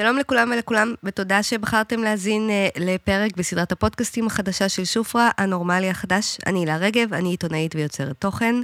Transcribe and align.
שלום 0.00 0.16
לכולם 0.16 0.50
ולכולם, 0.54 0.94
ותודה 1.04 1.42
שבחרתם 1.42 2.02
להאזין 2.02 2.50
uh, 2.50 2.80
לפרק 2.80 3.36
בסדרת 3.36 3.72
הפודקאסטים 3.72 4.26
החדשה 4.26 4.68
של 4.68 4.84
שופרה, 4.84 5.30
הנורמלי 5.38 5.90
החדש. 5.90 6.38
אני 6.46 6.58
הילה 6.58 6.76
רגב, 6.76 7.14
אני 7.14 7.28
עיתונאית 7.28 7.74
ויוצרת 7.74 8.16
תוכן. 8.18 8.54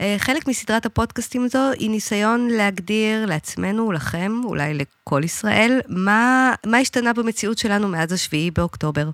Uh, 0.00 0.02
חלק 0.18 0.48
מסדרת 0.48 0.86
הפודקאסטים 0.86 1.44
הזו 1.44 1.70
היא 1.78 1.90
ניסיון 1.90 2.48
להגדיר 2.50 3.26
לעצמנו, 3.26 3.92
לכם, 3.92 4.32
אולי 4.44 4.74
לכל 4.74 5.20
ישראל, 5.24 5.80
מה, 5.88 6.52
מה 6.66 6.78
השתנה 6.78 7.12
במציאות 7.12 7.58
שלנו 7.58 7.88
מאז 7.88 8.12
השביעי 8.12 8.50
באוקטובר. 8.50 9.10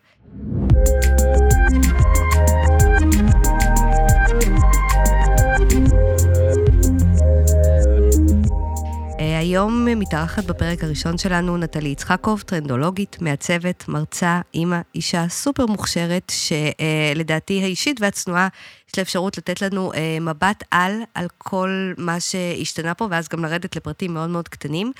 היום 9.48 9.84
מתארחת 9.84 10.44
בפרק 10.44 10.84
הראשון 10.84 11.18
שלנו 11.18 11.56
נטלי 11.56 11.88
יצחקוב, 11.88 12.40
טרנדולוגית, 12.40 13.16
מעצבת, 13.20 13.84
מרצה, 13.88 14.40
אימא, 14.54 14.80
אישה 14.94 15.28
סופר 15.28 15.66
מוכשרת, 15.66 16.32
שלדעתי 16.34 17.62
האישית 17.62 18.00
והצנועה, 18.00 18.48
יש 18.88 18.98
לה 18.98 19.02
אפשרות 19.02 19.38
לתת 19.38 19.62
לנו 19.62 19.92
אה, 19.92 20.18
מבט 20.20 20.64
על, 20.70 20.92
על 21.14 21.26
כל 21.38 21.92
מה 21.98 22.20
שהשתנה 22.20 22.94
פה, 22.94 23.08
ואז 23.10 23.28
גם 23.28 23.44
לרדת 23.44 23.76
לפרטים 23.76 24.14
מאוד 24.14 24.30
מאוד 24.30 24.48
קטנים. 24.48 24.92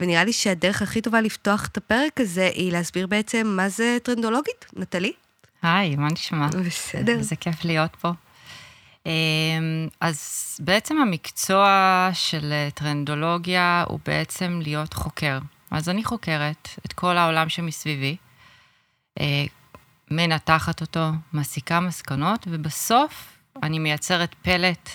ונראה 0.00 0.24
לי 0.24 0.32
שהדרך 0.32 0.82
הכי 0.82 1.00
טובה 1.00 1.20
לפתוח 1.20 1.66
את 1.66 1.76
הפרק 1.76 2.20
הזה 2.20 2.50
היא 2.54 2.72
להסביר 2.72 3.06
בעצם 3.06 3.46
מה 3.46 3.68
זה 3.68 3.98
טרנדולוגית. 4.02 4.66
נטלי? 4.76 5.12
היי, 5.62 5.96
מה 5.96 6.08
נשמע? 6.12 6.46
בסדר. 6.66 7.12
איזה 7.12 7.36
כיף 7.36 7.64
להיות 7.64 7.96
פה. 8.00 8.10
אמ, 9.08 9.88
אז 10.00 10.20
בעצם 10.64 10.98
המקצוע 10.98 12.08
של 12.12 12.52
אה, 12.52 12.68
טרנדולוגיה 12.74 13.84
הוא 13.88 14.00
בעצם 14.06 14.60
להיות 14.62 14.94
חוקר. 14.94 15.38
אז 15.70 15.88
אני 15.88 16.04
חוקרת 16.04 16.68
את 16.86 16.92
כל 16.92 17.16
העולם 17.16 17.48
שמסביבי, 17.48 18.16
אה, 19.20 19.44
מנתחת 20.10 20.80
אותו, 20.80 21.08
מסיקה 21.32 21.80
מסקנות, 21.80 22.46
ובסוף 22.50 23.38
אני 23.62 23.78
מייצרת 23.78 24.34
פלט, 24.42 24.90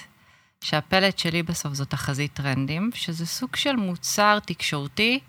שהפלט 0.62 1.20
שלי 1.20 1.44
בסוף 1.44 1.74
זו 1.74 1.86
תחזית 1.86 2.34
טרנדים, 2.34 2.90
שזה 2.94 3.26
סוג 3.26 3.56
של 3.56 3.76
מוצר 3.76 4.40
תקשורתי 4.40 5.20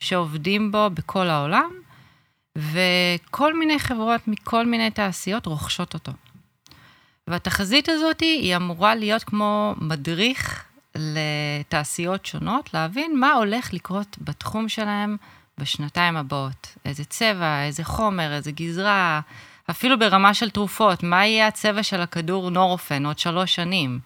שעובדים 0.00 0.72
בו 0.72 0.90
בכל 0.90 1.26
העולם, 1.26 1.70
וכל 2.56 3.58
מיני 3.58 3.78
חברות 3.78 4.28
מכל 4.28 4.66
מיני 4.66 4.90
תעשיות 4.90 5.46
רוכשות 5.46 5.94
אותו. 5.94 6.12
והתחזית 7.28 7.88
הזאת 7.88 8.20
היא 8.20 8.56
אמורה 8.56 8.94
להיות 8.94 9.24
כמו 9.24 9.74
מדריך 9.80 10.64
לתעשיות 10.94 12.26
שונות, 12.26 12.74
להבין 12.74 13.20
מה 13.20 13.32
הולך 13.32 13.74
לקרות 13.74 14.16
בתחום 14.20 14.68
שלהם 14.68 15.16
בשנתיים 15.58 16.16
הבאות. 16.16 16.76
איזה 16.84 17.04
צבע, 17.04 17.62
איזה 17.62 17.84
חומר, 17.84 18.32
איזה 18.32 18.50
גזרה, 18.50 19.20
אפילו 19.70 19.98
ברמה 19.98 20.34
של 20.34 20.50
תרופות, 20.50 21.02
מה 21.02 21.26
יהיה 21.26 21.46
הצבע 21.46 21.82
של 21.82 22.00
הכדור 22.00 22.50
נורופן 22.50 23.06
עוד 23.06 23.18
שלוש 23.18 23.54
שנים? 23.54 24.00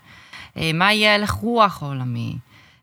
אה, 0.56 0.70
מה 0.74 0.92
יהיה 0.92 1.14
הלך 1.14 1.30
רוח 1.30 1.82
עולמי? 1.82 2.36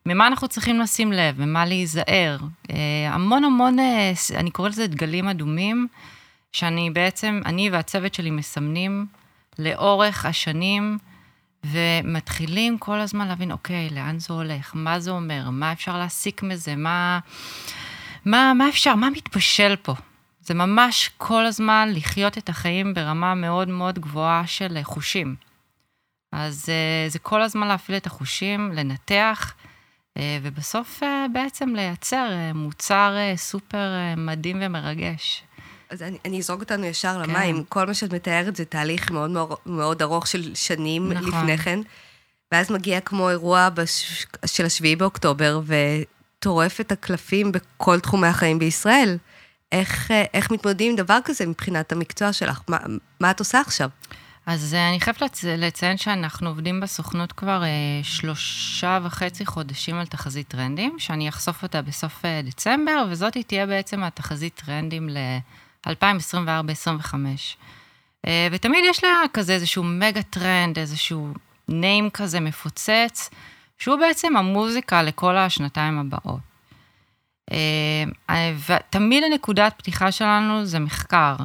ממה 0.06 0.28
אנחנו 0.28 0.48
צריכים 0.48 0.80
לשים 0.80 1.12
לב, 1.12 1.42
ממה 1.42 1.66
להיזהר. 1.66 2.38
אה, 2.72 2.76
המון 3.12 3.44
המון, 3.44 3.80
אה, 3.80 4.12
אני 4.36 4.52
קוראת 4.52 4.72
לזה 4.72 4.88
דגלים 4.88 5.28
אדומים, 5.28 5.88
שאני 6.52 6.90
בעצם, 6.90 7.42
אני 7.46 7.70
והצוות 7.70 8.14
שלי 8.14 8.32
מסמנים 8.32 9.06
לאורך 9.60 10.26
השנים, 10.26 10.98
ומתחילים 11.64 12.78
כל 12.78 13.00
הזמן 13.00 13.28
להבין, 13.28 13.52
אוקיי, 13.52 13.90
לאן 13.90 14.20
זה 14.20 14.34
הולך, 14.34 14.72
מה 14.76 15.00
זה 15.00 15.12
אומר, 15.12 15.50
מה 15.50 15.72
אפשר 15.72 15.98
להסיק 15.98 16.44
מזה, 16.44 16.76
מה, 16.76 17.20
מה, 18.26 18.54
מה 18.54 18.70
אפשר, 18.70 18.96
מה 18.96 19.10
מתבשל 19.10 19.76
פה. 19.76 19.94
זה 20.42 20.54
ממש 20.54 21.10
כל 21.18 21.46
הזמן 21.46 21.90
לחיות 21.96 22.38
את 22.38 22.50
החיים 22.50 22.94
ברמה 22.94 23.36
מאוד 23.36 23.68
מאוד 23.68 24.00
גבוהה 24.00 24.48
של 24.48 24.78
חושים. 24.84 25.36
אז 26.32 26.70
אה, 26.70 27.10
זה 27.10 27.20
כל 27.20 27.42
הזמן 27.42 27.68
להפעיל 27.68 27.98
את 27.98 28.06
החושים, 28.06 28.72
לנתח, 28.74 29.54
אה, 30.18 30.40
ובסוף 30.42 31.04
אה, 31.04 31.26
בעצם 31.34 31.76
לייצר 31.76 32.30
מוצר 32.56 33.16
סופר 33.36 33.90
מדהים 34.18 34.58
ומרגש. 34.62 35.44
אז 35.90 36.02
אני, 36.02 36.18
אני 36.26 36.40
אזרוק 36.40 36.60
אותנו 36.60 36.86
ישר 36.86 37.24
כן. 37.24 37.30
למים. 37.30 37.64
כל 37.64 37.86
מה 37.86 37.94
שאת 37.94 38.14
מתארת 38.14 38.56
זה 38.56 38.66
תהליך 38.66 39.12
מאוד 39.12 39.32
מאוד, 39.66 40.02
ארוך 40.02 40.28
של 40.28 40.56
שנים 40.56 41.12
נכון. 41.14 41.28
לפני 41.28 41.58
כן. 41.58 41.80
ואז 42.52 42.72
מגיע 42.72 43.00
כמו 43.00 43.30
אירוע 43.30 43.70
בש... 43.70 44.26
של 44.46 44.66
השביעי 44.66 44.96
באוקטובר, 44.96 45.62
וטורף 45.66 46.82
את 46.82 46.92
הקלפים 46.92 47.52
בכל 47.52 48.00
תחומי 48.00 48.28
החיים 48.28 48.60
בישראל. 48.60 49.18
איך, 49.72 50.12
איך 50.34 50.52
מתמודדים 50.52 50.92
עם 50.92 50.96
דבר 50.96 51.18
כזה 51.26 51.46
מבחינת 51.46 51.92
המקצוע 51.92 52.34
שלך? 52.34 52.62
מה, 52.68 52.78
מה 53.20 53.32
את 53.32 53.40
עושה 53.40 53.60
עכשיו? 53.60 53.90
אז 54.48 54.74
אה, 54.74 54.90
אני 54.90 55.00
חייבת 55.00 55.22
לצ... 55.22 55.44
לציין 55.44 55.98
שאנחנו 55.98 56.50
עובדים 56.50 56.80
בסוכנות 56.80 57.32
כבר 57.32 57.64
אה, 57.64 57.70
שלושה 58.04 59.00
וחצי 59.04 59.46
חודשים 59.46 59.96
על 59.96 60.06
תחזית 60.06 60.48
טרנדים, 60.48 60.96
שאני 61.00 61.30
אחשוף 61.30 61.64
אותה 61.64 61.82
בסוף 61.82 62.26
אה, 62.26 62.42
דצמבר, 62.44 63.06
וזאת 63.10 63.38
תהיה 63.48 63.66
בעצם 63.66 64.04
התחזית 64.04 64.62
טרנדים 64.66 65.10
ל... 65.10 65.18
2024-2025. 65.88 67.16
אה, 68.28 68.48
ותמיד 68.52 68.84
יש 68.90 69.04
לה 69.04 69.10
כזה 69.34 69.54
איזשהו 69.54 69.84
מגה 69.84 70.24
טרנד, 70.24 70.80
איזשהו 70.80 71.34
name 71.68 72.10
כזה 72.10 72.40
מפוצץ, 72.40 73.30
שהוא 73.78 74.00
בעצם 74.00 74.38
המוזיקה 74.38 75.04
לכל 75.04 75.38
השנתיים 75.38 76.00
הבאות. 76.00 76.40
אה, 77.52 78.54
ותמיד 78.68 79.24
הנקודת 79.24 79.74
פתיחה 79.78 80.12
שלנו 80.12 80.66
זה 80.66 80.80
מחקר, 80.80 81.36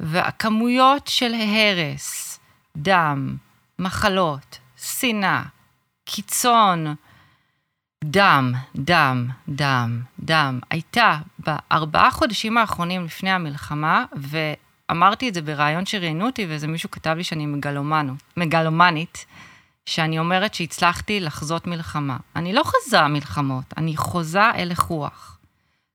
והכמויות 0.00 1.06
של 1.06 1.32
הרס, 1.34 2.40
דם, 2.76 3.36
מחלות, 3.78 4.58
שנאה, 4.76 5.42
קיצון, 6.04 6.94
דם, 8.04 8.52
דם, 8.76 9.28
דם, 9.48 10.02
דם, 10.20 10.60
הייתה 10.70 11.18
בארבעה 11.48 12.10
חודשים 12.10 12.58
האחרונים 12.58 13.04
לפני 13.04 13.30
המלחמה, 13.30 14.04
ואמרתי 14.12 15.28
את 15.28 15.34
זה 15.34 15.42
בריאיון 15.42 15.86
שראיינו 15.86 16.26
אותי, 16.26 16.46
ואיזה 16.46 16.66
מישהו 16.66 16.90
כתב 16.90 17.14
לי 17.16 17.24
שאני 17.24 17.46
מגלומנו, 17.46 18.14
מגלומנית, 18.36 19.26
שאני 19.86 20.18
אומרת 20.18 20.54
שהצלחתי 20.54 21.20
לחזות 21.20 21.66
מלחמה. 21.66 22.16
אני 22.36 22.52
לא 22.52 22.62
חוזה 22.64 23.02
מלחמות, 23.02 23.64
אני 23.76 23.96
חוזה 23.96 24.42
הלך 24.42 24.80
רוח. 24.80 25.38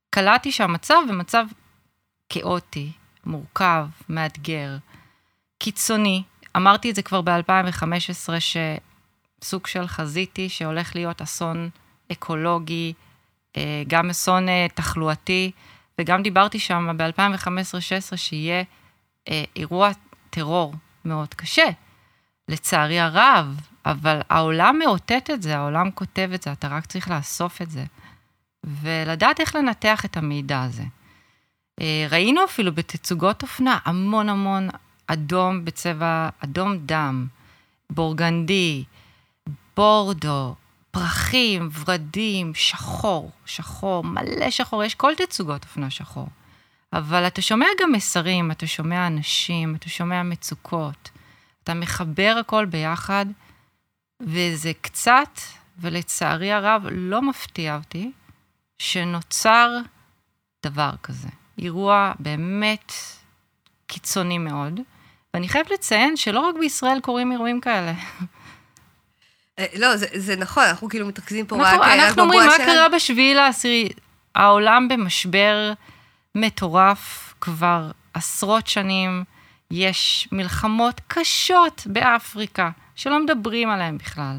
קלטתי 0.09 0.52
שהמצב 0.52 0.96
במצב 1.09 1.46
כאוטי, 2.30 2.91
מורכב, 3.25 3.85
מאתגר, 4.09 4.78
קיצוני. 5.59 6.24
אמרתי 6.58 6.90
את 6.90 6.96
זה 6.96 7.02
כבר 7.02 7.22
ב-2015, 7.22 8.30
שסוג 8.40 9.68
של 9.68 9.88
חזיתי 9.88 10.50
שהולך 10.50 10.96
להיות 10.96 11.22
אסון 11.22 11.70
אקולוגי, 12.12 12.94
גם 13.88 14.09
אסון 14.09 14.50
אה, 14.50 14.68
תחלואתי, 14.74 15.52
וגם 16.00 16.24
דיברתי 16.24 16.59
שם 16.59 16.97
ב-2015-2016 16.97 18.18
שיהיה 18.18 18.64
אה, 19.30 19.44
אירוע 19.56 19.90
טרור 20.30 20.74
מאוד 21.06 21.34
קשה, 21.34 21.66
לצערי 22.50 23.00
הרב, 23.00 23.59
אבל 23.86 24.22
העולם 24.30 24.80
מאותת 24.80 25.30
את 25.34 25.41
זה, 25.41 25.58
העולם 25.58 25.91
כותב 25.91 26.30
את 26.34 26.44
זה, 26.44 26.52
אתה 26.52 26.68
רק 26.68 26.86
צריך 26.86 27.09
לאסוף 27.09 27.62
את 27.62 27.72
זה, 27.72 27.84
ולדעת 28.64 29.40
איך 29.40 29.56
לנתח 29.56 30.06
את 30.06 30.18
המידע 30.18 30.62
הזה. 30.62 30.84
ראינו 32.09 32.44
אפילו 32.46 32.74
בתצוגות 32.74 33.41
אופנה 33.41 33.80
המון 33.85 34.30
המון 34.30 34.70
אדום 35.08 35.66
בצבע 35.66 36.30
אדום 36.40 36.78
דם, 36.78 37.28
בורגנדי, 37.90 38.84
בורדו, 39.78 40.56
פרחים, 40.93 41.69
ורדים, 41.73 42.51
שחור, 42.55 43.31
שחור, 43.45 44.03
מלא 44.03 44.49
שחור, 44.49 44.83
יש 44.83 44.95
כל 44.95 45.13
תצוגות 45.15 45.63
אופנה 45.63 45.89
שחור. 45.89 46.28
אבל 46.93 47.28
אתה 47.28 47.41
שומע 47.41 47.66
גם 47.81 47.91
מסרים, 47.91 48.51
אתה 48.51 48.67
שומע 48.67 49.07
אנשים, 49.07 49.75
אתה 49.75 49.90
שומע 49.90 50.23
מצוקות, 50.23 51.09
אתה 51.63 51.73
מחבר 51.73 52.35
הכל 52.40 52.66
ביחד, 52.66 53.25
וזה 54.22 54.72
קצת, 54.81 55.40
ולצערי 55.78 56.51
הרב, 56.51 56.84
לא 56.91 57.22
מפתיע 57.22 57.75
אותי, 57.75 58.11
שנוצר 58.79 59.69
דבר 60.66 60.91
כזה. 61.03 61.29
אירוע 61.57 62.11
באמת 62.19 62.93
קיצוני 63.87 64.37
מאוד, 64.37 64.79
ואני 65.34 65.49
חייבת 65.49 65.72
לציין 65.72 66.17
שלא 66.17 66.39
רק 66.39 66.55
בישראל 66.59 66.99
קורים 66.99 67.31
אירועים 67.31 67.61
כאלה. 67.61 67.93
אה, 69.59 69.66
לא, 69.76 69.97
זה, 69.97 70.05
זה 70.14 70.35
נכון, 70.35 70.64
אנחנו 70.64 70.90
כאילו 70.90 71.08
מתרכזים 71.08 71.46
פה 71.46 71.55
אנחנו, 71.55 71.82
רק... 71.82 71.88
אה, 71.88 72.08
אנחנו 72.08 72.22
אומרים, 72.22 72.41
מה 72.46 72.58
קרה 72.58 72.90
בשביעי 72.90 73.34
לעשירי? 73.34 73.90
העולם 74.35 74.88
במשבר 74.88 75.73
מטורף 76.35 77.34
כבר 77.41 77.91
עשרות 78.14 78.67
שנים, 78.67 79.23
יש 79.72 80.28
מלחמות 80.32 81.02
קשות 81.08 81.84
באפריקה, 81.85 82.70
שלא 82.96 83.23
מדברים 83.23 83.70
עליהן 83.70 83.97
בכלל. 83.97 84.38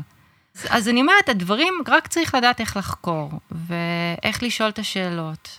אז, 0.71 0.89
אני 0.89 1.01
אומרת, 1.01 1.29
הדברים, 1.29 1.75
רק 1.89 2.07
צריך 2.07 2.35
לדעת 2.35 2.61
איך 2.61 2.77
לחקור, 2.77 3.33
ואיך 3.51 4.43
לשאול 4.43 4.69
את 4.69 4.79
השאלות, 4.79 5.59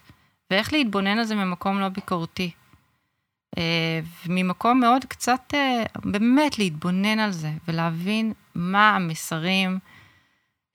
ואיך 0.51 0.74
להתבונן 0.74 1.18
על 1.18 1.24
זה 1.24 1.36
ממקום 1.36 1.80
לא 1.80 1.90
ביקורתי. 1.90 2.51
אה, 3.58 4.00
ממקום 4.25 4.80
מאוד 4.80 5.06
קצת, 5.06 5.54
באמת 6.06 6.60
להתבונן 6.60 7.19
על 7.19 7.31
זה 7.31 7.50
ולהבין 7.68 8.34
מה 8.56 8.96
המסרים 8.96 9.80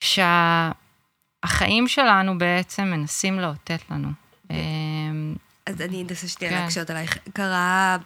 שהחיים 0.01 1.89
שלנו 1.89 2.39
בעצם 2.39 2.85
מנסים 2.85 3.41
לאותת 3.41 3.81
לנו. 3.91 4.09
אז 5.67 5.81
אני 5.81 6.03
אנסה 6.03 6.29
שנייה 6.29 6.53
כן. 6.55 6.63
להקשות 6.63 6.91
עלייך. 6.91 7.19
קרה 7.33 7.97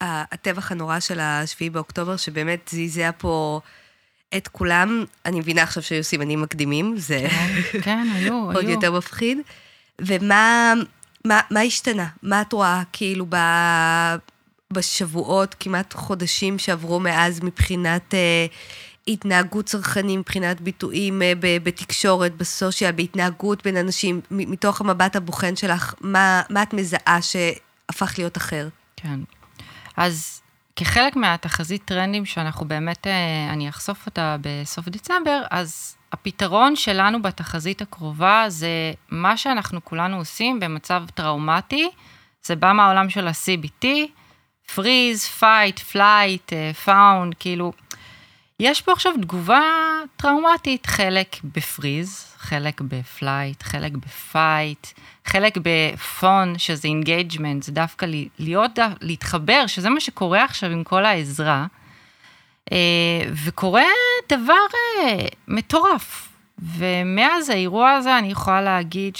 הטבח 0.00 0.72
הנורא 0.72 1.00
של 1.00 1.20
השביעי 1.20 1.70
באוקטובר, 1.70 2.16
שבאמת 2.16 2.70
זעזע 2.72 3.10
פה 3.18 3.60
את 4.36 4.48
כולם. 4.48 5.04
אני 5.26 5.40
מבינה 5.40 5.62
עכשיו 5.62 5.82
שהיו 5.82 6.04
סימנים 6.04 6.42
מקדימים, 6.42 6.96
זה 6.96 7.26
כן, 7.30 7.80
כן 7.82 8.06
היו, 8.14 8.34
עוד 8.54 8.56
היו. 8.56 8.70
יותר 8.70 8.92
מפחיד. 8.92 9.38
ומה 10.00 10.74
מה, 11.24 11.40
מה 11.50 11.60
השתנה? 11.60 12.06
מה 12.22 12.42
את 12.42 12.52
רואה 12.52 12.82
כאילו 12.92 13.26
ב, 13.28 13.36
בשבועות, 14.72 15.54
כמעט 15.60 15.94
חודשים 15.94 16.58
שעברו 16.58 17.00
מאז 17.00 17.40
מבחינת 17.42 18.14
אה, 18.14 18.46
התנהגות 19.12 19.64
צרכנים, 19.64 20.20
מבחינת 20.20 20.60
ביטויים 20.60 21.22
אה, 21.22 21.32
בתקשורת, 21.40 22.36
בסושיאל, 22.36 22.92
בהתנהגות 22.92 23.64
בין 23.64 23.76
אנשים, 23.76 24.20
מתוך 24.30 24.80
המבט 24.80 25.16
הבוחן 25.16 25.56
שלך, 25.56 25.94
מה, 26.00 26.42
מה 26.50 26.62
את 26.62 26.72
מזהה 26.72 27.18
שהפך 27.22 28.14
להיות 28.18 28.36
אחר? 28.36 28.68
כן. 28.96 29.20
אז 29.96 30.40
כחלק 30.76 31.16
מהתחזית 31.16 31.82
טרנדים 31.84 32.26
שאנחנו 32.26 32.68
באמת, 32.68 33.06
אה, 33.06 33.52
אני 33.52 33.68
אחשוף 33.68 34.06
אותה 34.06 34.36
בסוף 34.40 34.88
דצמבר, 34.88 35.42
אז 35.50 35.96
הפתרון 36.12 36.76
שלנו 36.76 37.22
בתחזית 37.22 37.82
הקרובה 37.82 38.44
זה 38.48 38.92
מה 39.10 39.36
שאנחנו 39.36 39.84
כולנו 39.84 40.16
עושים 40.16 40.60
במצב 40.60 41.02
טראומטי, 41.14 41.90
זה 42.42 42.56
בא 42.56 42.72
מהעולם 42.72 43.10
של 43.10 43.28
ה-CBT, 43.28 43.86
freeze, 44.76 45.40
fight, 45.40 45.78
flight, 45.92 46.50
uh, 46.50 46.86
fawn, 46.86 47.34
כאילו, 47.38 47.72
יש 48.62 48.82
פה 48.82 48.92
עכשיו 48.92 49.12
תגובה 49.22 49.62
טראומטית, 50.16 50.86
חלק 50.86 51.36
ב 51.44 51.55
freeze, 51.55 52.34
חלק 52.38 52.80
ב 52.80 52.90
flight, 52.90 53.62
חלק 53.62 53.92
ב 53.92 54.05
fight, 54.05 54.86
חלק 55.24 55.58
ב 55.62 55.78
fawn, 55.78 56.58
שזה 56.58 56.88
engagement, 56.88 57.62
זה 57.62 57.72
דווקא 57.72 58.06
להיות, 58.38 58.78
להתחבר, 59.00 59.66
שזה 59.66 59.90
מה 59.90 60.00
שקורה 60.00 60.44
עכשיו 60.44 60.70
עם 60.70 60.84
כל 60.84 61.04
העזרה. 61.04 61.66
אה, 62.72 63.22
וקורה 63.44 63.86
דבר 64.28 64.54
אה, 64.98 65.26
מטורף. 65.48 66.28
ומאז 66.58 67.48
האירוע 67.48 67.90
הזה 67.90 68.18
אני 68.18 68.28
יכולה 68.28 68.62
להגיד 68.62 69.16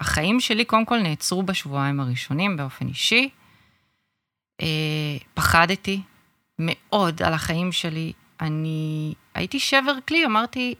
שהחיים 0.00 0.40
שלי 0.40 0.64
קודם 0.64 0.84
כל 0.84 0.98
נעצרו 0.98 1.42
בשבועיים 1.42 2.00
הראשונים 2.00 2.56
באופן 2.56 2.88
אישי. 2.88 3.28
אה, 4.60 4.66
פחדתי 5.34 6.00
מאוד 6.58 7.22
על 7.22 7.32
החיים 7.32 7.72
שלי. 7.72 8.12
אני 8.40 9.14
הייתי 9.34 9.60
שבר 9.60 9.94
כלי, 10.08 10.26
אמרתי, 10.26 10.74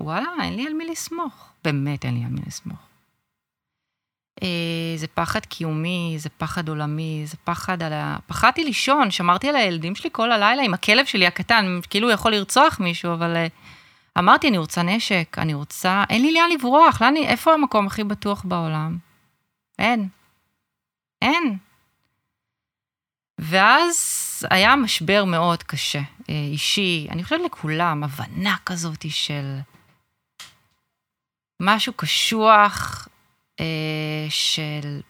וואלה, 0.00 0.28
אין 0.42 0.56
לי 0.56 0.66
על 0.66 0.72
מי 0.72 0.86
לסמוך. 0.86 1.52
באמת 1.64 2.04
אין 2.04 2.14
לי 2.14 2.24
על 2.24 2.30
מי 2.30 2.40
לסמוך. 2.46 2.78
אה, 4.42 4.94
זה 4.96 5.06
פחד 5.06 5.40
קיומי, 5.40 6.14
זה 6.18 6.28
פחד 6.28 6.68
עולמי, 6.68 7.22
זה 7.26 7.36
פחד 7.44 7.82
על 7.82 7.92
ה... 7.92 8.16
פחדתי 8.26 8.64
לישון, 8.64 9.10
שמרתי 9.10 9.48
על 9.48 9.56
הילדים 9.56 9.94
שלי 9.94 10.10
כל 10.12 10.32
הלילה 10.32 10.62
עם 10.62 10.74
הכלב 10.74 11.06
שלי 11.06 11.26
הקטן, 11.26 11.80
כאילו 11.90 12.08
הוא 12.08 12.14
יכול 12.14 12.32
לרצוח 12.32 12.80
מישהו, 12.80 13.12
אבל 13.12 13.36
אה, 13.36 13.46
אמרתי, 14.18 14.48
אני 14.48 14.58
רוצה 14.58 14.82
נשק, 14.82 15.36
אני 15.38 15.54
רוצה... 15.54 16.04
אין 16.10 16.22
לי 16.22 16.32
לאן 16.32 16.50
לברוח, 16.54 17.02
לאן... 17.02 17.16
איפה 17.16 17.54
המקום 17.54 17.86
הכי 17.86 18.04
בטוח 18.04 18.44
בעולם? 18.44 18.98
אין. 19.78 20.08
אין. 21.22 21.58
ואז 23.38 23.98
היה 24.50 24.76
משבר 24.76 25.24
מאוד 25.24 25.62
קשה, 25.62 26.00
אה, 26.30 26.34
אישי, 26.34 27.06
אני 27.10 27.24
חושבת 27.24 27.40
לכולם, 27.44 28.04
הבנה 28.04 28.56
כזאת 28.66 29.04
של 29.10 29.58
משהו 31.62 31.92
קשוח, 31.92 33.08
אה, 33.60 34.26
של 34.28 35.00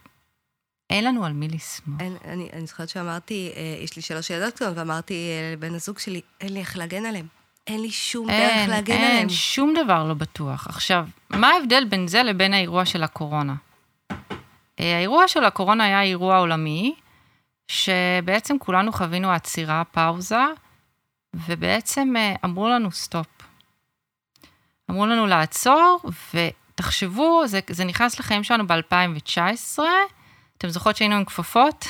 אין 0.90 1.04
לנו 1.04 1.24
על 1.24 1.32
מי 1.32 1.48
לסמוך. 1.48 2.00
אין, 2.00 2.16
אני, 2.24 2.48
אני 2.52 2.66
זוכרת 2.66 2.88
שאמרתי, 2.88 3.52
אה, 3.56 3.76
יש 3.84 3.96
לי 3.96 4.02
שלוש 4.02 4.30
ילדות 4.30 4.54
קטנות, 4.54 4.76
ואמרתי 4.76 5.14
אה, 5.14 5.52
לבן 5.52 5.74
הזוג 5.74 5.98
שלי, 5.98 6.20
אין 6.40 6.52
לי 6.52 6.60
איך 6.60 6.76
להגן 6.76 7.06
עליהם. 7.06 7.26
אין 7.66 7.82
לי 7.82 7.90
שום 7.90 8.30
אין, 8.30 8.58
דרך 8.58 8.68
להגן 8.68 8.92
אין, 8.92 9.02
עליהם. 9.04 9.18
אין, 9.18 9.28
שום 9.28 9.74
דבר 9.84 10.04
לא 10.04 10.14
בטוח. 10.14 10.66
עכשיו, 10.66 11.06
מה 11.30 11.48
ההבדל 11.48 11.84
בין 11.84 12.08
זה 12.08 12.22
לבין 12.22 12.54
האירוע 12.54 12.84
של 12.84 13.02
הקורונה? 13.02 13.54
אה, 14.80 14.96
האירוע 14.96 15.28
של 15.28 15.44
הקורונה 15.44 15.84
היה 15.84 16.02
אירוע 16.02 16.38
עולמי, 16.38 16.94
שבעצם 17.68 18.58
כולנו 18.58 18.92
חווינו 18.92 19.30
עצירה, 19.30 19.82
פאוזה, 19.92 20.44
ובעצם 21.34 22.14
אה, 22.16 22.34
אמרו 22.44 22.68
לנו 22.68 22.92
סטופ. 22.92 23.26
אמרו 24.90 25.06
לנו 25.06 25.26
לעצור, 25.26 26.00
ו... 26.34 26.38
תחשבו, 26.74 27.42
זה, 27.46 27.60
זה 27.70 27.84
נכנס 27.84 28.20
לחיים 28.20 28.44
שלנו 28.44 28.66
ב-2019, 28.66 29.78
אתם 30.58 30.68
זוכרות 30.68 30.96
שהיינו 30.96 31.14
עם 31.14 31.24
כפפות? 31.24 31.86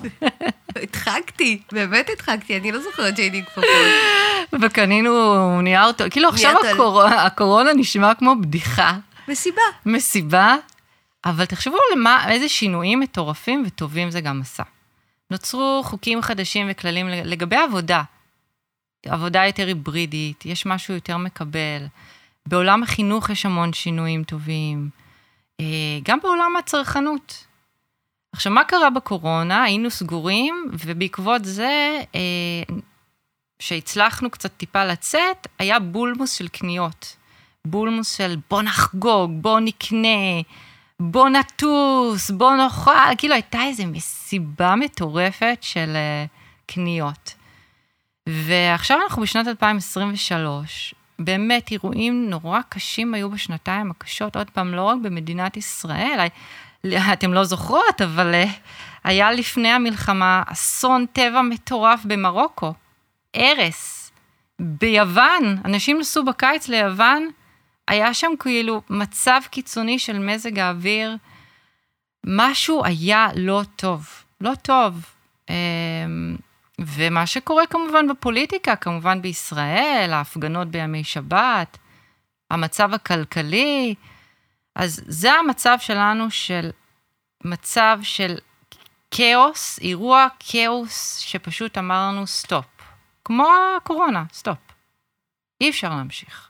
הדחקתי, 0.76 1.62
באמת 1.72 2.10
הדחקתי, 2.12 2.56
אני 2.56 2.72
לא 2.72 2.80
זוכרת 2.80 3.16
שהייתי 3.16 3.38
עם 3.38 3.44
כפפות. 3.44 3.64
וקנינו 4.62 5.60
נייר, 5.60 5.92
כאילו 6.10 6.28
עכשיו 6.28 6.54
הקורונה 7.18 7.70
נשמע 7.74 8.14
כמו 8.14 8.34
בדיחה. 8.40 8.92
מסיבה. 9.28 9.62
מסיבה, 9.86 10.56
אבל 11.26 11.44
תחשבו 11.44 11.76
למה, 11.92 12.30
איזה 12.30 12.48
שינויים 12.48 13.00
מטורפים 13.00 13.62
וטובים 13.66 14.10
זה 14.10 14.20
גם 14.20 14.40
עשה. 14.40 14.62
נוצרו 15.30 15.82
חוקים 15.84 16.22
חדשים 16.22 16.66
וכללים 16.70 17.08
לגבי 17.08 17.56
עבודה. 17.56 18.02
עבודה 19.06 19.46
יותר 19.46 19.66
היברידית, 19.66 20.46
יש 20.46 20.66
משהו 20.66 20.94
יותר 20.94 21.16
מקבל. 21.16 21.86
בעולם 22.46 22.82
החינוך 22.82 23.30
יש 23.30 23.46
המון 23.46 23.72
שינויים 23.72 24.24
טובים, 24.24 24.90
אה, 25.60 25.64
גם 26.02 26.18
בעולם 26.22 26.56
הצרכנות. 26.58 27.46
עכשיו, 28.32 28.52
מה 28.52 28.64
קרה 28.64 28.90
בקורונה? 28.90 29.62
היינו 29.62 29.90
סגורים, 29.90 30.70
ובעקבות 30.72 31.44
זה, 31.44 32.00
אה, 32.14 32.74
שהצלחנו 33.58 34.30
קצת 34.30 34.56
טיפה 34.56 34.84
לצאת, 34.84 35.46
היה 35.58 35.78
בולמוס 35.78 36.32
של 36.32 36.48
קניות. 36.48 37.16
בולמוס 37.64 38.16
של 38.16 38.36
בוא 38.50 38.62
נחגוג, 38.62 39.32
בוא 39.40 39.60
נקנה, 39.60 40.42
בוא 41.00 41.28
נטוס, 41.28 42.30
בוא 42.30 42.56
נאכל, 42.56 42.92
כאילו 43.18 43.34
הייתה 43.34 43.62
איזו 43.62 43.86
מסיבה 43.86 44.74
מטורפת 44.76 45.58
של 45.60 45.96
uh, 45.96 46.28
קניות. 46.66 47.34
ועכשיו 48.26 48.98
אנחנו 49.02 49.22
בשנת 49.22 49.48
2023, 49.48 50.94
באמת 51.18 51.70
אירועים 51.70 52.30
נורא 52.30 52.60
קשים 52.68 53.14
היו 53.14 53.30
בשנתיים 53.30 53.90
הקשות, 53.90 54.36
עוד 54.36 54.50
פעם, 54.50 54.74
לא 54.74 54.82
רק 54.82 54.98
במדינת 55.02 55.56
ישראל, 55.56 56.26
אתם 57.12 57.32
לא 57.32 57.44
זוכרות, 57.44 58.02
אבל 58.04 58.34
אה, 58.34 58.44
היה 59.04 59.32
לפני 59.32 59.68
המלחמה 59.68 60.42
אסון 60.46 61.06
טבע 61.12 61.42
מטורף 61.42 62.04
במרוקו, 62.04 62.72
הרס, 63.34 64.12
ביוון, 64.60 65.58
אנשים 65.64 65.98
נסעו 65.98 66.24
בקיץ 66.24 66.68
ליוון, 66.68 67.28
היה 67.88 68.14
שם 68.14 68.32
כאילו 68.38 68.82
מצב 68.90 69.40
קיצוני 69.50 69.98
של 69.98 70.18
מזג 70.18 70.58
האוויר, 70.58 71.16
משהו 72.26 72.84
היה 72.84 73.28
לא 73.36 73.62
טוב, 73.76 74.08
לא 74.40 74.52
טוב. 74.62 75.06
אמ, 75.50 76.36
ומה 76.80 77.26
שקורה 77.26 77.66
כמובן 77.66 78.08
בפוליטיקה, 78.08 78.76
כמובן 78.76 79.22
בישראל, 79.22 80.10
ההפגנות 80.12 80.68
בימי 80.68 81.04
שבת, 81.04 81.78
המצב 82.50 82.94
הכלכלי, 82.94 83.94
אז 84.74 85.02
זה 85.06 85.32
המצב 85.32 85.76
שלנו 85.80 86.30
של 86.30 86.70
מצב 87.44 87.98
של 88.02 88.38
כאוס, 89.10 89.78
אירוע 89.78 90.26
כאוס 90.38 91.18
שפשוט 91.18 91.78
אמרנו 91.78 92.26
סטופ. 92.26 92.66
כמו 93.24 93.48
הקורונה, 93.76 94.24
סטופ. 94.32 94.58
אי 95.60 95.70
אפשר 95.70 95.88
להמשיך. 95.88 96.45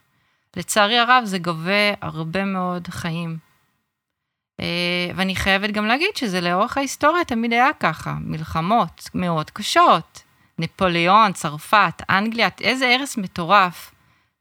לצערי 0.56 0.98
הרב 0.98 1.22
זה 1.24 1.38
גובה 1.38 1.94
הרבה 2.00 2.44
מאוד 2.44 2.88
חיים. 2.88 3.38
אה, 4.60 5.10
ואני 5.16 5.36
חייבת 5.36 5.70
גם 5.70 5.86
להגיד 5.86 6.16
שזה 6.16 6.40
לאורך 6.40 6.76
ההיסטוריה 6.76 7.24
תמיד 7.24 7.52
היה 7.52 7.72
ככה, 7.80 8.14
מלחמות 8.20 9.10
מאוד 9.14 9.50
קשות. 9.50 10.22
נפוליאון, 10.58 11.32
צרפת, 11.32 12.02
אנגליה, 12.10 12.48
איזה 12.60 12.94
הרס 12.94 13.16
מטורף. 13.16 13.94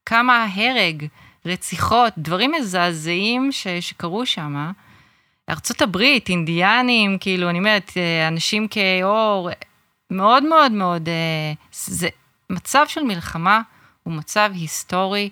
כמה 0.05 0.47
הרג, 0.55 1.07
רציחות, 1.45 2.13
דברים 2.17 2.51
מזעזעים 2.51 3.51
ש, 3.51 3.67
שקרו 3.67 4.25
שם. 4.25 4.71
ארצות 5.49 5.81
הברית, 5.81 6.29
אינדיאנים, 6.29 7.17
כאילו, 7.19 7.49
אני 7.49 7.59
אומרת, 7.59 7.91
אה, 7.97 8.27
אנשים 8.27 8.67
כאור, 8.67 9.49
מאוד 10.11 10.43
מאוד 10.43 10.71
מאוד, 10.71 11.09
אה, 11.09 11.53
זה 11.71 12.09
מצב 12.49 12.85
של 12.87 13.03
מלחמה 13.03 13.61
הוא 14.03 14.13
מצב 14.13 14.49
היסטורי, 14.53 15.29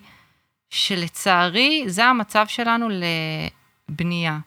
שלצערי 0.74 1.84
זה 1.86 2.04
המצב 2.04 2.46
שלנו 2.48 2.88
לבנייה. 3.90 4.38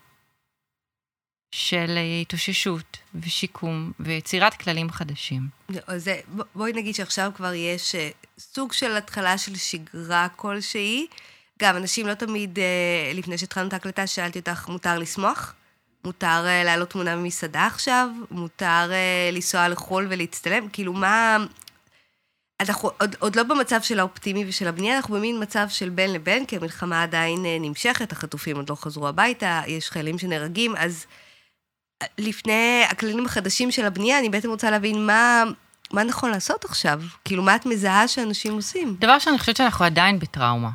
של 1.52 1.98
התאוששות 2.22 2.98
ושיקום 3.16 3.92
ויצירת 4.00 4.54
כללים 4.54 4.90
חדשים. 4.90 5.42
אז 5.88 6.10
בואי 6.56 6.74
נגיד 6.74 6.96
שעכשיו 6.96 7.32
כבר 7.36 7.54
יש 7.54 7.96
אה, 7.96 8.10
סוג 8.40 8.74
של 8.74 8.98
התחלה 8.98 9.38
של 9.38 9.56
שגרה 9.56 10.28
כלשהי. 10.36 11.08
גם 11.62 11.78
אנשים 11.78 12.08
לא 12.08 12.14
תמיד, 12.14 12.60
אה, 12.60 13.12
לפני 13.14 13.38
שהתחלנו 13.38 13.68
את 13.68 13.74
ההקלטה, 13.74 14.08
שאלתי 14.08 14.40
אותך, 14.40 14.68
מותר 14.70 15.00
לשמוח? 15.00 15.54
מותר 16.06 16.44
להעלות 16.44 16.90
תמונה 16.90 17.16
ממסעדה 17.16 17.66
עכשיו? 17.66 18.10
מותר 18.32 18.92
לנסוע 19.34 19.68
לחו"ל 19.68 20.08
ולהצטלם? 20.10 20.70
כאילו, 20.70 20.94
מה... 20.94 21.38
אנחנו 22.60 22.90
עוד, 23.00 23.16
עוד 23.20 23.36
לא 23.36 23.44
במצב 23.44 23.82
של 23.82 24.00
האופטימי 24.00 24.46
ושל 24.48 24.68
הבנייה, 24.68 24.98
אנחנו 24.98 25.16
במין 25.16 25.42
מצב 25.42 25.70
של 25.70 25.90
בין 25.90 26.14
לבין, 26.14 26.46
כי 26.46 26.56
המלחמה 26.56 27.04
עדיין 27.04 27.46
נמשכת, 27.60 28.12
החטופים 28.12 28.56
עוד 28.56 28.70
לא 28.70 28.76
חזרו 28.76 29.08
הביתה, 29.08 29.62
יש 29.68 29.90
חיילים 29.90 30.18
שנהרגים, 30.18 30.76
אז 30.78 31.06
לפני 32.18 32.84
הכללים 32.90 33.26
החדשים 33.26 33.72
של 33.72 33.86
הבנייה, 33.86 34.20
אני 34.20 34.30
בעצם 34.30 34.50
רוצה 34.50 34.72
להבין 34.72 35.06
מה, 35.06 35.44
מה 35.94 36.04
נכון 36.04 36.32
לעשות 36.32 36.66
עכשיו. 36.66 37.02
כאילו, 37.26 37.44
מה 37.44 37.56
את 37.56 37.66
מזהה 37.66 38.08
שאנשים 38.08 38.54
עושים? 38.54 38.96
דבר 39.00 39.20
שאני 39.20 39.38
חושבת 39.38 39.56
שאנחנו 39.56 39.86
עדיין 39.86 40.20
בטראומה. 40.20 40.70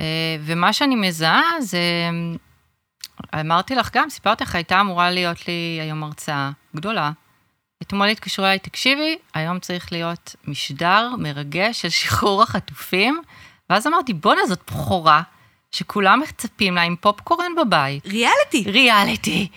אה, 0.00 0.36
ומה 0.40 0.72
שאני 0.72 0.94
מזהה 0.94 1.42
זה, 1.60 1.80
אמרתי 3.40 3.74
לך 3.74 3.90
גם, 3.94 4.10
סיפרתי 4.10 4.44
לך, 4.44 4.54
הייתה 4.54 4.80
אמורה 4.80 5.10
להיות 5.10 5.48
לי 5.48 5.78
היום 5.80 6.04
הרצאה 6.04 6.50
גדולה. 6.76 7.10
אתמול 7.82 8.08
התקשרו 8.08 8.44
אליי, 8.44 8.58
תקשיבי, 8.58 9.16
היום 9.34 9.58
צריך 9.58 9.92
להיות 9.92 10.36
משדר 10.44 11.10
מרגש 11.18 11.82
של 11.82 11.88
שחרור 11.88 12.42
החטופים. 12.42 13.22
ואז 13.70 13.86
אמרתי, 13.86 14.14
בואנה, 14.14 14.46
זאת 14.48 14.60
בכורה, 14.66 15.22
שכולם 15.72 16.20
מצפים 16.20 16.74
לה 16.74 16.82
עם 16.82 16.96
פופקורן 17.00 17.52
בבית. 17.60 18.06
ריאליטי. 18.06 18.70
ריאליטי. 18.70 19.48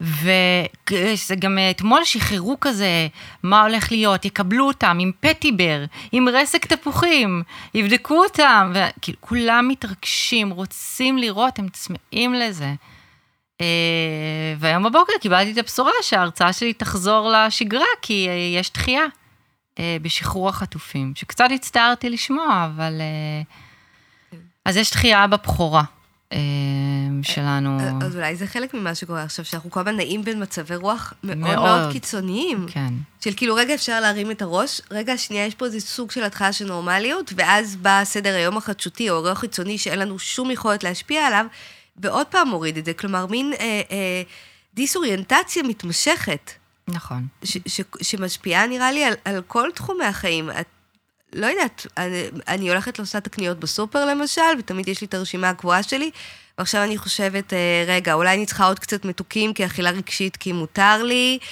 וגם 0.00 1.58
אתמול 1.70 2.04
שחררו 2.04 2.56
כזה, 2.60 3.08
מה 3.42 3.62
הולך 3.62 3.92
להיות, 3.92 4.24
יקבלו 4.24 4.66
אותם 4.66 4.98
עם 5.00 5.12
פטיבר, 5.20 5.84
עם 6.12 6.28
רסק 6.28 6.66
תפוחים, 6.66 7.42
יבדקו 7.74 8.24
אותם, 8.24 8.72
וכאילו 8.74 9.18
כולם 9.20 9.68
מתרגשים, 9.68 10.50
רוצים 10.50 11.18
לראות, 11.18 11.58
הם 11.58 11.68
צמאים 11.68 12.34
לזה. 12.34 12.74
אה, 13.60 14.54
והיום 14.58 14.84
בבוקר 14.84 15.12
קיבלתי 15.20 15.52
את 15.52 15.58
הבשורה 15.58 15.92
שההרצאה 16.02 16.52
שלי 16.52 16.72
תחזור 16.72 17.30
לשגרה, 17.30 17.86
כי 18.02 18.28
אה, 18.28 18.34
יש 18.60 18.72
דחייה 18.72 19.04
אה, 19.78 19.96
בשחרור 20.02 20.48
החטופים, 20.48 21.12
שקצת 21.16 21.48
הצטערתי 21.54 22.10
לשמוע, 22.10 22.68
אבל... 22.74 22.92
אז 24.64 24.76
יש 24.76 24.90
דחייה 24.90 25.26
בבכורה. 25.26 25.82
שלנו. 27.22 27.78
אז 28.02 28.16
אולי 28.16 28.36
זה 28.36 28.46
חלק 28.46 28.74
ממה 28.74 28.94
שקורה 28.94 29.22
עכשיו, 29.22 29.44
שאנחנו 29.44 29.70
כל 29.70 29.80
הזמן 29.80 29.96
נעים 29.96 30.24
בין 30.24 30.42
מצבי 30.42 30.76
רוח 30.76 31.12
מאוד 31.24 31.36
מאוד, 31.36 31.54
מאוד 31.54 31.92
קיצוניים. 31.92 32.66
כן. 32.70 32.94
של 33.20 33.30
כאילו, 33.36 33.54
רגע 33.54 33.74
אפשר 33.74 34.00
להרים 34.00 34.30
את 34.30 34.42
הראש, 34.42 34.80
רגע 34.90 35.18
שנייה 35.18 35.46
יש 35.46 35.54
פה 35.54 35.64
איזה 35.64 35.80
סוג 35.80 36.10
של 36.10 36.24
התחלה 36.24 36.52
של 36.52 36.66
נורמליות, 36.66 37.32
ואז 37.36 37.76
בא 37.76 38.00
סדר 38.04 38.34
היום 38.34 38.56
החדשותי 38.56 39.10
או 39.10 39.16
אירוע 39.16 39.34
חיצוני 39.34 39.78
שאין 39.78 39.98
לנו 39.98 40.18
שום 40.18 40.50
יכולת 40.50 40.84
להשפיע 40.84 41.26
עליו, 41.26 41.46
ועוד 41.98 42.26
פעם 42.26 42.48
מוריד 42.48 42.76
את 42.76 42.84
זה. 42.84 42.94
כלומר, 42.94 43.26
מין 43.26 43.52
אה, 43.52 43.80
אה, 43.90 44.22
דיסאוריינטציה 44.74 45.62
מתמשכת. 45.62 46.50
נכון. 46.88 47.26
ש, 47.44 47.58
ש, 47.66 47.80
שמשפיעה, 48.02 48.66
נראה 48.66 48.92
לי, 48.92 49.04
על, 49.04 49.14
על 49.24 49.42
כל 49.46 49.68
תחומי 49.74 50.04
החיים. 50.04 50.50
את 50.50 50.66
לא 51.32 51.46
יודעת, 51.46 51.86
אני, 51.96 52.22
אני 52.48 52.68
הולכת 52.68 52.98
לעושה 52.98 53.18
את 53.18 53.26
הקניות 53.26 53.58
בסופר 53.58 54.04
למשל, 54.04 54.42
ותמיד 54.58 54.88
יש 54.88 55.00
לי 55.00 55.06
את 55.06 55.14
הרשימה 55.14 55.50
הקבועה 55.50 55.82
שלי, 55.82 56.10
ועכשיו 56.58 56.84
אני 56.84 56.98
חושבת, 56.98 57.52
אה, 57.52 57.84
רגע, 57.86 58.14
אולי 58.14 58.34
אני 58.34 58.46
צריכה 58.46 58.66
עוד 58.66 58.78
קצת 58.78 59.04
מתוקים 59.04 59.54
כאכילה 59.54 59.90
רגשית 59.90 60.36
כי 60.36 60.52
מותר 60.52 61.02
לי, 61.02 61.38
אה, 61.42 61.46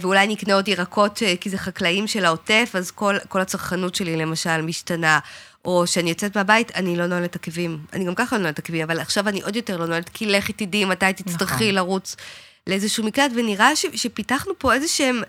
ואולי 0.00 0.24
אני 0.24 0.34
אקנה 0.34 0.54
עוד 0.54 0.68
ירקות 0.68 1.22
אה, 1.22 1.34
כי 1.40 1.50
זה 1.50 1.58
חקלאים 1.58 2.06
של 2.06 2.24
העוטף, 2.24 2.70
אז 2.74 2.90
כל, 2.90 3.16
כל 3.28 3.40
הצרכנות 3.40 3.94
שלי 3.94 4.16
למשל 4.16 4.62
משתנה. 4.62 5.18
או 5.64 5.86
שאני 5.86 6.10
יוצאת 6.10 6.36
מהבית, 6.36 6.76
אני 6.76 6.96
לא 6.96 7.06
נועלת 7.06 7.36
עקבים. 7.36 7.78
אני 7.92 8.04
גם 8.04 8.14
ככה 8.14 8.36
לא 8.36 8.42
נועלת 8.42 8.58
עקבים, 8.58 8.82
אבל 8.82 9.00
עכשיו 9.00 9.28
אני 9.28 9.42
עוד 9.42 9.56
יותר 9.56 9.76
לא 9.76 9.86
נועלת, 9.86 10.08
כי 10.08 10.26
לכי 10.26 10.52
תדעי 10.52 10.84
מתי 10.84 11.12
תצטרכי 11.12 11.54
נכון. 11.54 11.74
לרוץ 11.74 12.16
לאיזשהו 12.66 13.04
מקלט, 13.04 13.30
ונראה 13.34 13.76
ש, 13.76 13.86
שפיתחנו 13.94 14.52
פה 14.58 14.74
איזה 14.74 14.88
שהם 14.88 15.22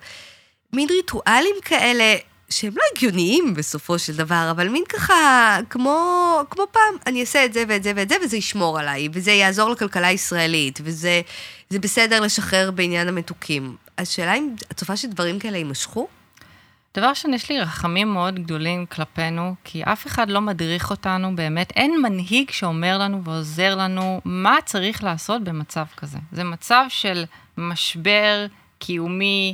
מין 0.73 0.89
ריטואלים 0.89 1.55
כאלה. 1.61 2.15
שהם 2.49 2.73
לא 2.75 2.81
הגיוניים 2.95 3.53
בסופו 3.53 3.99
של 3.99 4.15
דבר, 4.15 4.47
אבל 4.51 4.69
מין 4.69 4.83
ככה, 4.89 5.59
כמו, 5.69 6.39
כמו 6.49 6.63
פעם, 6.71 6.95
אני 7.05 7.21
אעשה 7.21 7.45
את 7.45 7.53
זה 7.53 7.63
ואת 7.67 7.83
זה 7.83 7.91
ואת 7.95 8.09
זה, 8.09 8.15
וזה 8.23 8.37
ישמור 8.37 8.79
עליי, 8.79 9.09
וזה 9.13 9.31
יעזור 9.31 9.69
לכלכלה 9.69 10.07
הישראלית, 10.07 10.79
וזה 10.83 11.21
בסדר 11.71 12.19
לשחרר 12.19 12.71
בעניין 12.71 13.07
המתוקים. 13.07 13.75
השאלה 13.97 14.33
אם 14.33 14.55
את 14.71 14.77
צופה 14.77 14.97
שדברים 14.97 15.39
כאלה 15.39 15.57
יימשכו? 15.57 16.07
דבר 16.97 17.09
ראשון, 17.09 17.33
יש 17.33 17.49
לי 17.49 17.59
רחמים 17.59 18.13
מאוד 18.13 18.39
גדולים 18.39 18.85
כלפינו, 18.85 19.55
כי 19.63 19.83
אף 19.83 20.07
אחד 20.07 20.29
לא 20.29 20.41
מדריך 20.41 20.89
אותנו 20.89 21.35
באמת. 21.35 21.71
אין 21.71 22.01
מנהיג 22.01 22.51
שאומר 22.51 22.97
לנו 22.97 23.23
ועוזר 23.23 23.75
לנו 23.75 24.21
מה 24.25 24.55
צריך 24.65 25.03
לעשות 25.03 25.43
במצב 25.43 25.85
כזה. 25.97 26.17
זה 26.31 26.43
מצב 26.43 26.85
של 26.89 27.25
משבר 27.57 28.45
קיומי, 28.79 29.53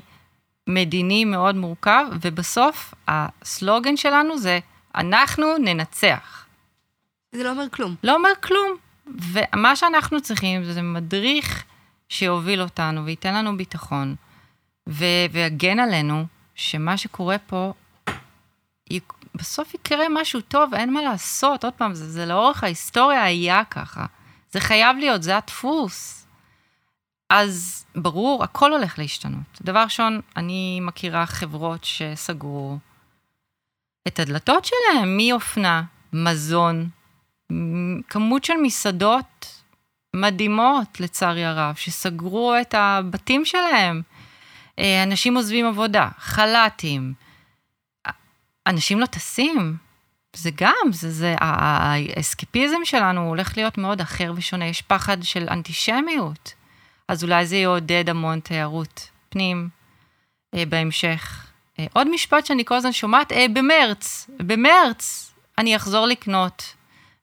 מדיני 0.67 1.25
מאוד 1.25 1.55
מורכב, 1.55 2.05
ובסוף 2.21 2.93
הסלוגן 3.07 3.97
שלנו 3.97 4.37
זה, 4.37 4.59
אנחנו 4.95 5.57
ננצח. 5.57 6.45
זה 7.31 7.43
לא 7.43 7.49
אומר 7.49 7.69
כלום. 7.71 7.95
לא 8.03 8.15
אומר 8.15 8.29
כלום. 8.43 8.77
ומה 9.07 9.75
שאנחנו 9.75 10.21
צריכים 10.21 10.63
זה 10.63 10.81
מדריך 10.81 11.63
שיוביל 12.09 12.61
אותנו 12.61 13.05
וייתן 13.05 13.33
לנו 13.33 13.57
ביטחון, 13.57 14.15
ו- 14.89 15.25
ויגן 15.31 15.79
עלינו, 15.79 16.25
שמה 16.55 16.97
שקורה 16.97 17.37
פה, 17.37 17.73
י- 18.91 18.99
בסוף 19.35 19.73
יקרה 19.73 20.05
משהו 20.09 20.41
טוב, 20.41 20.73
אין 20.73 20.93
מה 20.93 21.01
לעשות. 21.01 21.63
עוד 21.63 21.73
פעם, 21.73 21.93
זה, 21.95 22.11
זה 22.11 22.25
לאורך 22.25 22.63
ההיסטוריה 22.63 23.23
היה 23.23 23.63
ככה. 23.69 24.05
זה 24.51 24.59
חייב 24.59 24.97
להיות, 24.97 25.23
זה 25.23 25.37
הדפוס. 25.37 26.27
אז 27.29 27.85
ברור, 27.95 28.43
הכל 28.43 28.73
הולך 28.73 28.99
להשתנות. 28.99 29.61
דבר 29.61 29.83
ראשון, 29.83 30.21
אני 30.37 30.79
מכירה 30.81 31.25
חברות 31.25 31.83
שסגרו 31.83 32.77
את 34.07 34.19
הדלתות 34.19 34.65
שלהם 34.65 35.17
מאופנה, 35.17 35.83
מזון, 36.13 36.89
כמות 38.09 38.43
של 38.43 38.53
מסעדות 38.63 39.61
מדהימות, 40.15 40.99
לצערי 40.99 41.45
הרב, 41.45 41.75
שסגרו 41.75 42.55
את 42.61 42.73
הבתים 42.77 43.45
שלהם. 43.45 44.01
אה, 44.79 45.03
אנשים 45.03 45.35
עוזבים 45.35 45.65
עבודה, 45.65 46.09
חל"תים. 46.17 47.13
אנשים 48.67 48.99
לא 48.99 49.05
טסים. 49.05 49.77
זה 50.35 50.49
גם, 50.55 50.91
זה, 50.91 51.11
זה, 51.11 51.35
האסקפיזם 51.39 52.77
שלנו 52.83 53.27
הולך 53.27 53.57
להיות 53.57 53.77
מאוד 53.77 54.01
אחר 54.01 54.33
ושונה. 54.35 54.65
יש 54.65 54.81
פחד 54.81 55.17
של 55.23 55.47
אנטישמיות. 55.49 56.53
אז 57.07 57.23
אולי 57.23 57.45
זה 57.45 57.55
יעודד 57.55 58.09
המון 58.09 58.39
תיירות 58.39 59.09
פנים 59.29 59.69
אה, 60.55 60.65
בהמשך. 60.65 61.47
אה, 61.79 61.85
עוד 61.93 62.07
משפט 62.11 62.45
שאני 62.45 62.65
כל 62.65 62.75
הזמן 62.75 62.91
שומעת, 62.91 63.31
אה, 63.31 63.45
במרץ, 63.53 64.29
במרץ 64.37 65.33
אני 65.57 65.75
אחזור 65.75 66.05
לקנות. 66.05 66.73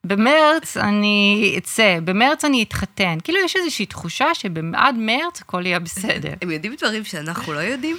במרץ 0.05 0.77
אני 0.77 1.55
אצא, 1.57 1.99
במרץ 2.03 2.45
אני 2.45 2.63
אתחתן. 2.63 3.17
כאילו, 3.23 3.39
יש 3.45 3.55
איזושהי 3.55 3.85
תחושה 3.85 4.25
שעד 4.33 4.95
מרץ 4.97 5.41
הכל 5.41 5.65
יהיה 5.65 5.79
בסדר. 5.79 6.33
הם 6.41 6.51
יודעים 6.51 6.75
דברים 6.75 7.03
שאנחנו 7.05 7.53
לא 7.53 7.59
יודעים? 7.59 7.97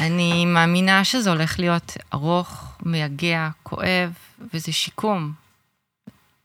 אני 0.00 0.46
מאמינה 0.46 1.04
שזה 1.04 1.30
הולך 1.30 1.58
להיות 1.58 1.96
ארוך, 2.14 2.76
מייגע, 2.82 3.48
כואב, 3.62 4.12
וזה 4.54 4.72
שיקום. 4.72 5.32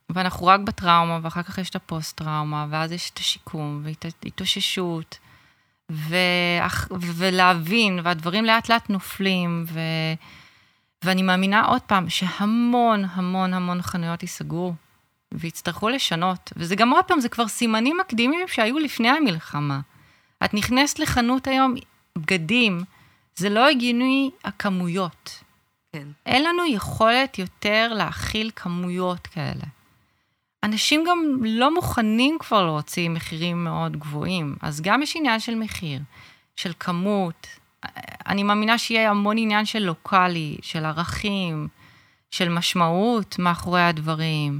ואנחנו 0.10 0.48
רק 0.48 0.60
בטראומה, 0.60 1.20
ואחר 1.22 1.44
כך 1.44 1.58
יש 1.58 1.70
את 1.70 1.76
הפוסט-טראומה, 1.76 2.66
ואז 2.70 2.92
יש 2.92 3.10
את 3.10 3.18
השיקום, 3.18 3.84
והתאוששות, 4.24 5.18
ו... 5.92 6.16
ולהבין, 6.92 8.00
והדברים 8.04 8.46
לאט 8.46 8.70
לאט 8.70 8.90
נופלים, 8.90 9.66
ו... 9.68 9.80
ואני 11.04 11.22
מאמינה 11.22 11.66
עוד 11.66 11.82
פעם 11.82 12.10
שהמון 12.10 13.06
המון 13.12 13.54
המון 13.54 13.82
חנויות 13.82 14.22
ייסגרו, 14.22 14.74
ויצטרכו 15.34 15.90
לשנות. 15.90 16.54
וזה 16.56 16.76
גם 16.76 16.90
עוד 16.90 17.06
פעם, 17.06 17.20
זה 17.20 17.30
כבר 17.30 17.48
סימנים 17.48 17.98
מקדימים 17.98 18.48
שהיו 18.48 18.80
לפני 18.80 19.10
המלחמה. 19.10 19.80
את 20.46 20.54
נכנסת 20.54 21.00
לחנות 21.00 21.48
היום, 21.48 21.76
בגדים, 22.18 22.82
זה 23.36 23.50
לא 23.50 23.68
הגיוני 23.68 24.32
הכמויות. 24.44 25.44
כן. 25.94 26.08
אין 26.26 26.44
לנו 26.44 26.66
יכולת 26.66 27.40
יותר 27.40 27.92
להכיל 27.94 28.52
כמויות 28.56 29.28
כאלה. 29.28 29.66
אנשים 30.64 31.04
גם 31.08 31.38
לא 31.42 31.74
מוכנים 31.74 32.38
כבר 32.40 32.66
להוציא 32.66 33.10
מחירים 33.10 33.64
מאוד 33.64 33.98
גבוהים, 33.98 34.56
אז 34.62 34.82
גם 34.82 35.02
יש 35.02 35.16
עניין 35.16 35.40
של 35.40 35.56
מחיר, 35.56 36.00
של 36.56 36.72
כמות. 36.80 37.48
אני 38.28 38.44
מאמינה 38.44 38.78
שיהיה 38.78 39.10
המון 39.10 39.38
עניין 39.38 39.66
של 39.66 39.80
לוקאלי, 39.80 40.58
של 40.62 40.86
ערכים, 40.86 41.68
של 42.32 42.50
משמעות 42.50 43.40
מאחורי 43.40 43.82
הדברים. 43.82 44.60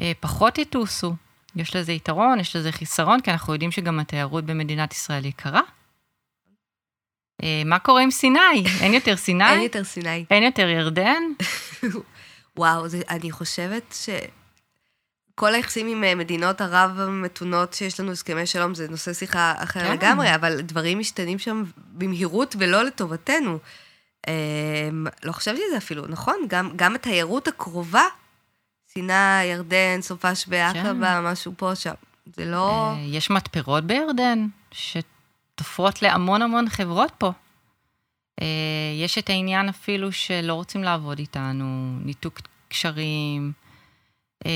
אה, 0.00 0.12
פחות 0.20 0.58
יטוסו, 0.58 1.14
יש 1.56 1.76
לזה 1.76 1.92
יתרון, 1.92 2.40
יש 2.40 2.56
לזה 2.56 2.72
חיסרון, 2.72 3.20
כי 3.20 3.30
אנחנו 3.30 3.52
יודעים 3.52 3.70
שגם 3.70 4.00
התיירות 4.00 4.44
במדינת 4.44 4.92
ישראל 4.92 5.24
יקרה. 5.24 5.60
אה, 7.42 7.62
מה 7.64 7.78
קורה 7.78 8.02
עם 8.02 8.10
סיני? 8.10 8.64
אין 8.80 8.94
יותר 8.94 9.16
סיני? 9.16 9.52
אין 9.52 9.60
יותר 9.60 9.84
סיני. 9.84 10.24
אין 10.30 10.42
יותר 10.42 10.68
ירדן? 10.68 11.22
וואו, 12.56 12.88
זה, 12.88 13.00
אני 13.10 13.30
חושבת 13.30 13.94
ש... 14.04 14.08
כל 15.34 15.54
היחסים 15.54 15.86
עם 15.88 16.04
אה, 16.04 16.14
מדינות 16.14 16.60
ערב 16.60 17.00
המתונות 17.00 17.72
שיש 17.72 18.00
לנו 18.00 18.12
הסכמי 18.12 18.46
שלום, 18.46 18.74
זה 18.74 18.88
נושא 18.88 19.12
שיחה 19.12 19.54
אחר 19.56 19.80
כן. 19.80 19.92
לגמרי, 19.92 20.34
אבל 20.34 20.60
דברים 20.60 20.98
משתנים 20.98 21.38
שם 21.38 21.62
במהירות 21.76 22.56
ולא 22.58 22.82
לטובתנו. 22.82 23.58
אה, 24.28 24.88
לא 25.22 25.32
חשבתי 25.32 25.60
על 25.64 25.70
זה 25.70 25.76
אפילו, 25.76 26.06
נכון? 26.08 26.34
גם, 26.48 26.70
גם 26.76 26.94
התיירות 26.94 27.48
הקרובה, 27.48 28.04
סיני, 28.88 29.44
ירדן, 29.44 29.98
סופש 30.00 30.46
בעקבה, 30.46 31.20
משהו 31.20 31.52
פה, 31.56 31.74
שם. 31.74 31.94
זה 32.36 32.44
לא... 32.44 32.90
אה, 32.90 33.00
יש 33.00 33.30
מתפרות 33.30 33.84
בירדן, 33.84 34.46
שתופרות 34.70 36.02
להמון 36.02 36.42
המון 36.42 36.68
חברות 36.68 37.12
פה. 37.18 37.32
יש 39.02 39.18
את 39.18 39.30
העניין 39.30 39.68
אפילו 39.68 40.12
שלא 40.12 40.54
רוצים 40.54 40.82
לעבוד 40.82 41.18
איתנו, 41.18 41.98
ניתוק 42.04 42.40
קשרים. 42.68 43.63
אה, 44.46 44.50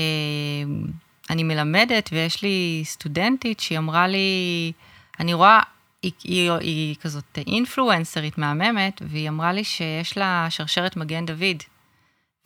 אני 1.29 1.43
מלמדת 1.43 2.09
ויש 2.11 2.41
לי 2.43 2.81
סטודנטית 2.85 3.59
שהיא 3.59 3.77
אמרה 3.77 4.07
לי, 4.07 4.71
אני 5.19 5.33
רואה, 5.33 5.59
היא, 6.01 6.11
היא, 6.23 6.51
היא 6.51 6.95
כזאת 7.01 7.39
אינפלואנסרית 7.47 8.37
מהממת, 8.37 9.01
והיא 9.05 9.29
אמרה 9.29 9.53
לי 9.53 9.63
שיש 9.63 10.17
לה 10.17 10.47
שרשרת 10.49 10.97
מגן 10.97 11.25
דוד. 11.25 11.63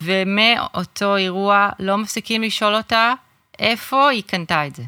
ומאותו 0.02 1.16
אירוע 1.16 1.68
לא 1.78 1.98
מפסיקים 1.98 2.42
לשאול 2.42 2.74
אותה 2.74 3.12
איפה 3.58 4.08
היא 4.08 4.22
קנתה 4.26 4.66
את 4.66 4.76
זה. 4.76 4.82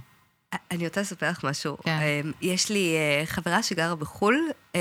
אני 0.70 0.86
רוצה 0.86 1.00
לספר 1.00 1.30
לך 1.30 1.44
משהו. 1.44 1.76
כן. 1.82 1.98
אמ, 2.24 2.32
יש 2.42 2.70
לי 2.70 2.94
אה, 2.96 3.26
חברה 3.26 3.62
שגרה 3.62 3.94
בחו"ל, 3.94 4.48
אמ, 4.74 4.80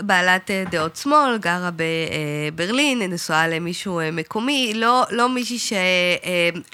בעלת 0.00 0.50
אה, 0.50 0.64
דעות 0.70 0.96
שמאל, 0.96 1.38
גרה 1.38 1.70
בברלין, 1.76 3.02
נשואה 3.02 3.48
למישהו 3.48 4.00
אה, 4.00 4.10
מקומי, 4.10 4.72
לא, 4.74 5.04
לא 5.10 5.28
מישהי 5.28 5.58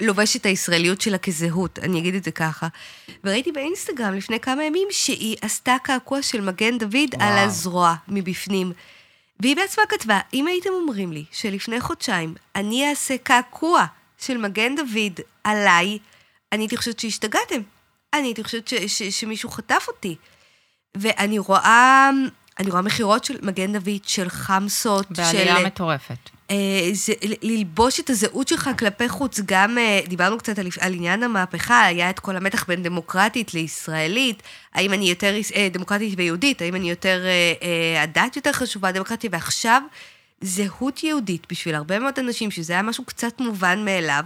שלובשת 0.01 0.41
את 0.41 0.45
הישראליות 0.45 1.01
שלה 1.01 1.17
כזהות, 1.17 1.79
אני 1.79 1.99
אגיד 1.99 2.15
את 2.15 2.23
זה 2.23 2.31
ככה. 2.31 2.67
וראיתי 3.23 3.51
באינסטגרם 3.51 4.13
לפני 4.13 4.39
כמה 4.39 4.63
ימים 4.63 4.87
שהיא 4.91 5.37
עשתה 5.41 5.75
קעקוע 5.83 6.21
של 6.21 6.41
מגן 6.41 6.77
דוד 6.77 7.15
וואו. 7.15 7.27
על 7.27 7.37
הזרוע 7.37 7.95
מבפנים. 8.07 8.71
והיא 9.39 9.55
בעצמה 9.55 9.83
כתבה, 9.89 10.19
אם 10.33 10.47
הייתם 10.47 10.69
אומרים 10.69 11.11
לי 11.11 11.25
שלפני 11.31 11.81
חודשיים 11.81 12.33
אני 12.55 12.89
אעשה 12.89 13.17
קעקוע 13.17 13.85
של 14.17 14.37
מגן 14.37 14.75
דוד 14.75 15.19
עליי, 15.43 15.97
אני 16.51 16.63
הייתי 16.63 16.77
חושבת 16.77 16.99
שהשתגעתם. 16.99 17.61
אני 18.13 18.27
הייתי 18.27 18.43
חושבת 18.43 18.67
ש- 18.67 18.73
ש- 18.73 19.19
שמישהו 19.19 19.49
חטף 19.49 19.85
אותי. 19.87 20.15
ואני 20.97 21.39
רואה, 21.39 22.09
אני 22.59 22.69
רואה 22.71 22.81
מכירות 22.81 23.23
של 23.23 23.37
מגן 23.41 23.73
דוד, 23.73 24.03
של 24.05 24.29
חמסות, 24.29 25.11
בעלייה 25.11 25.57
של... 25.57 25.65
מטורפת. 25.65 26.29
אה, 26.51 26.89
זה, 26.93 27.13
ללבוש 27.41 27.99
את 27.99 28.09
הזהות 28.09 28.47
שלך 28.47 28.69
כלפי 28.79 29.09
חוץ, 29.09 29.39
גם 29.45 29.77
אה, 29.77 29.99
דיברנו 30.07 30.37
קצת 30.37 30.59
על, 30.59 30.67
על 30.79 30.93
עניין 30.93 31.23
המהפכה, 31.23 31.85
היה 31.85 32.09
את 32.09 32.19
כל 32.19 32.35
המתח 32.35 32.65
בין 32.67 32.83
דמוקרטית 32.83 33.53
לישראלית, 33.53 34.43
האם 34.73 34.93
אני 34.93 35.09
יותר 35.09 35.35
אה, 35.55 35.67
דמוקרטית 35.71 36.13
ויהודית, 36.17 36.61
האם 36.61 36.75
אני 36.75 36.89
יותר, 36.89 37.21
אה, 37.25 37.53
אה, 37.61 38.03
הדת 38.03 38.35
יותר 38.35 38.51
חשובה, 38.51 38.91
דמוקרטיה, 38.91 39.29
ועכשיו 39.33 39.81
זהות 40.41 41.03
יהודית 41.03 41.47
בשביל 41.51 41.75
הרבה 41.75 41.99
מאוד 41.99 42.13
אנשים, 42.19 42.51
שזה 42.51 42.73
היה 42.73 42.81
משהו 42.81 43.05
קצת 43.05 43.39
מובן 43.39 43.85
מאליו, 43.85 44.23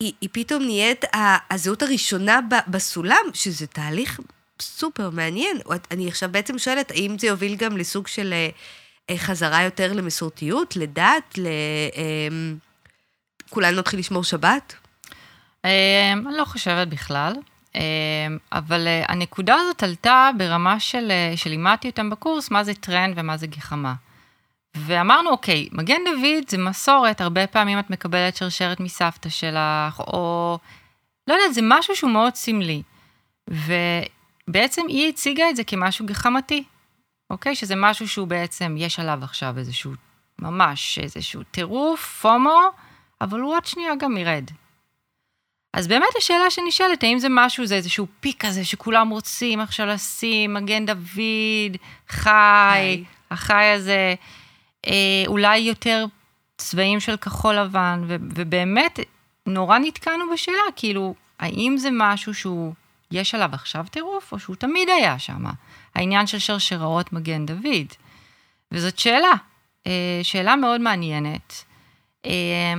היא, 0.00 0.12
היא 0.20 0.28
פתאום 0.32 0.62
נהיית 0.62 1.04
הזהות 1.50 1.82
הראשונה 1.82 2.40
ב- 2.50 2.70
בסולם, 2.70 3.22
שזה 3.34 3.66
תהליך 3.66 4.20
סופר 4.60 5.10
מעניין. 5.10 5.56
אני 5.90 6.08
עכשיו 6.08 6.28
בעצם 6.32 6.58
שואלת, 6.58 6.90
האם 6.90 7.18
זה 7.18 7.26
יוביל 7.26 7.56
גם 7.56 7.76
לסוג 7.76 8.06
של 8.06 8.32
אה, 8.32 8.48
אה, 9.10 9.18
חזרה 9.18 9.62
יותר 9.62 9.92
למסורתיות, 9.92 10.76
לדת, 10.76 11.38
ל... 11.38 11.46
אה, 11.96 12.28
כולנו 13.50 13.78
נתחיל 13.78 14.00
לשמור 14.00 14.24
שבת? 14.24 14.74
אה, 15.64 16.12
אני 16.12 16.36
לא 16.36 16.44
חושבת 16.44 16.88
בכלל, 16.88 17.32
אה, 17.76 17.80
אבל 18.52 18.86
אה, 18.86 19.02
הנקודה 19.08 19.54
הזאת 19.54 19.82
עלתה 19.82 20.30
ברמה 20.38 20.80
של, 20.80 21.12
שלימדתי 21.36 21.88
אותם 21.88 22.10
בקורס, 22.10 22.50
מה 22.50 22.64
זה 22.64 22.74
טרנד 22.74 23.14
ומה 23.16 23.36
זה 23.36 23.46
גחמה. 23.46 23.94
ואמרנו, 24.76 25.30
אוקיי, 25.30 25.68
מגן 25.72 26.00
דוד 26.04 26.44
זה 26.48 26.58
מסורת, 26.58 27.20
הרבה 27.20 27.46
פעמים 27.46 27.78
את 27.78 27.90
מקבלת 27.90 28.36
שרשרת 28.36 28.80
מסבתא 28.80 29.28
שלך, 29.28 30.00
או 30.00 30.58
לא 31.26 31.34
יודעת, 31.34 31.54
זה 31.54 31.60
משהו 31.64 31.96
שהוא 31.96 32.10
מאוד 32.10 32.34
סמלי. 32.34 32.82
ובעצם 34.50 34.82
היא 34.88 35.08
הציגה 35.08 35.50
את 35.50 35.56
זה 35.56 35.64
כמשהו 35.64 36.06
גחמתי, 36.06 36.64
אוקיי? 37.30 37.54
שזה 37.54 37.74
משהו 37.76 38.08
שהוא 38.08 38.26
בעצם, 38.26 38.74
יש 38.78 39.00
עליו 39.00 39.18
עכשיו 39.22 39.58
איזשהו, 39.58 39.92
ממש 40.38 40.98
איזשהו 40.98 41.42
טירוף, 41.42 42.18
פומו, 42.22 42.60
אבל 43.20 43.40
הוא 43.40 43.54
עוד 43.54 43.66
שנייה 43.66 43.94
גם 43.94 44.16
ירד. 44.16 44.44
אז 45.74 45.88
באמת 45.88 46.08
השאלה 46.18 46.50
שנשאלת, 46.50 47.02
האם 47.02 47.18
זה 47.18 47.28
משהו, 47.30 47.66
זה 47.66 47.74
איזשהו 47.74 48.06
פיק 48.20 48.46
כזה 48.46 48.64
שכולם 48.64 49.10
רוצים 49.10 49.60
עכשיו 49.60 49.86
לשים, 49.86 50.54
מגן 50.54 50.86
דוד, 50.86 51.76
חי, 52.08 53.04
החי 53.30 53.64
הזה, 53.64 54.14
אה, 54.86 55.24
אולי 55.26 55.58
יותר 55.58 56.04
צבעים 56.56 57.00
של 57.00 57.16
כחול 57.16 57.54
לבן, 57.54 58.02
ו- 58.06 58.16
ובאמת 58.34 58.98
נורא 59.46 59.78
נתקענו 59.78 60.24
בשאלה, 60.32 60.72
כאילו, 60.76 61.14
האם 61.38 61.74
זה 61.78 61.88
משהו 61.92 62.34
שהוא, 62.34 62.74
יש 63.10 63.34
עליו 63.34 63.50
עכשיו 63.52 63.84
טירוף, 63.90 64.32
או 64.32 64.38
שהוא 64.38 64.56
תמיד 64.56 64.88
היה 64.88 65.18
שם? 65.18 65.44
העניין 65.94 66.26
של 66.26 66.38
שרשראות 66.38 67.12
מגן 67.12 67.46
דוד. 67.46 67.86
וזאת 68.72 68.98
שאלה, 68.98 69.32
אה, 69.86 70.20
שאלה 70.22 70.56
מאוד 70.56 70.80
מעניינת. 70.80 71.64
אה, 72.26 72.30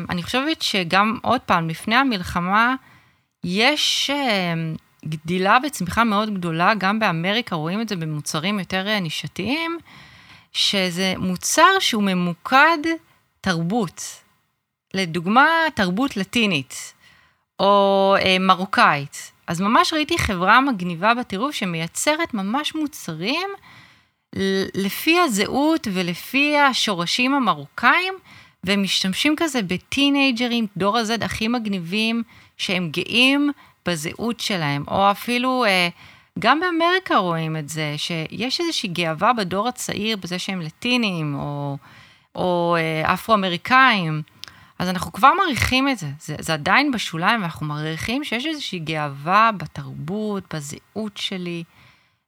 אני 0.09 0.23
חושבת 0.23 0.61
שגם, 0.61 1.17
עוד 1.21 1.41
פעם, 1.41 1.69
לפני 1.69 1.95
המלחמה, 1.95 2.75
יש 3.43 4.09
אה, 4.09 4.53
גדילה 5.05 5.57
וצמיחה 5.63 6.03
מאוד 6.03 6.33
גדולה, 6.33 6.73
גם 6.77 6.99
באמריקה 6.99 7.55
רואים 7.55 7.81
את 7.81 7.89
זה 7.89 7.95
במוצרים 7.95 8.59
יותר 8.59 8.99
נישתיים, 8.99 9.77
שזה 10.53 11.13
מוצר 11.17 11.79
שהוא 11.79 12.03
ממוקד 12.03 12.77
תרבות. 13.41 14.03
לדוגמה, 14.93 15.47
תרבות 15.75 16.17
לטינית, 16.17 16.93
או 17.59 18.15
מרוקאית. 18.39 19.31
אז 19.51 19.61
ממש 19.61 19.93
ראיתי 19.93 20.17
חברה 20.17 20.61
מגניבה 20.61 21.13
בטירוף 21.13 21.55
שמייצרת 21.55 22.33
ממש 22.33 22.75
מוצרים 22.75 23.49
לפי 24.75 25.19
הזהות 25.19 25.87
ולפי 25.93 26.57
השורשים 26.57 27.33
המרוקאים, 27.33 28.13
והם 28.63 28.83
משתמשים 28.83 29.35
כזה 29.37 29.61
בטינג'רים, 29.61 30.67
דור 30.77 30.97
הזד 30.97 31.23
הכי 31.23 31.47
מגניבים, 31.47 32.23
שהם 32.57 32.89
גאים 32.89 33.51
בזהות 33.85 34.39
שלהם, 34.39 34.83
או 34.87 35.11
אפילו, 35.11 35.65
אה, 35.65 35.89
גם 36.39 36.59
באמריקה 36.59 37.17
רואים 37.17 37.57
את 37.57 37.69
זה, 37.69 37.93
שיש 37.97 38.61
איזושהי 38.61 38.89
גאווה 38.89 39.33
בדור 39.33 39.67
הצעיר 39.67 40.17
בזה 40.17 40.39
שהם 40.39 40.61
לטינים, 40.61 41.35
או, 41.35 41.77
או 42.35 42.75
אה, 42.79 43.13
אפרו-אמריקאים. 43.13 44.21
אז 44.81 44.89
אנחנו 44.89 45.11
כבר 45.11 45.33
מעריכים 45.33 45.89
את 45.89 45.97
זה. 45.97 46.07
זה, 46.19 46.35
זה 46.39 46.53
עדיין 46.53 46.91
בשוליים, 46.91 47.41
ואנחנו 47.41 47.65
מעריכים 47.65 48.23
שיש 48.23 48.45
איזושהי 48.45 48.79
גאווה 48.79 49.51
בתרבות, 49.57 50.53
בזהות 50.53 51.17
שלי. 51.17 51.63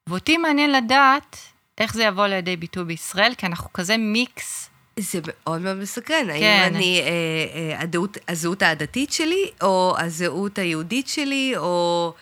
ואותי 0.08 0.38
מעניין 0.38 0.72
לדעת 0.72 1.38
איך 1.78 1.94
זה 1.94 2.04
יבוא 2.04 2.28
לידי 2.28 2.56
ביטוי 2.56 2.84
בישראל, 2.84 3.34
כי 3.38 3.46
אנחנו 3.46 3.74
כזה 3.74 3.98
מיקס. 3.98 4.70
זה 5.00 5.20
מאוד 5.24 5.62
מאוד 5.62 5.78
מסקרן. 5.78 6.28
כן. 6.28 6.62
האם 6.64 6.76
אני, 6.76 7.02
אה, 7.02 7.08
אה, 7.56 7.82
הדעות, 7.82 8.18
הזהות 8.28 8.62
העדתית 8.62 9.12
שלי, 9.12 9.46
או 9.62 9.96
הזהות 10.00 10.58
היהודית 10.60 11.08
שלי, 11.08 11.54
או... 11.58 12.14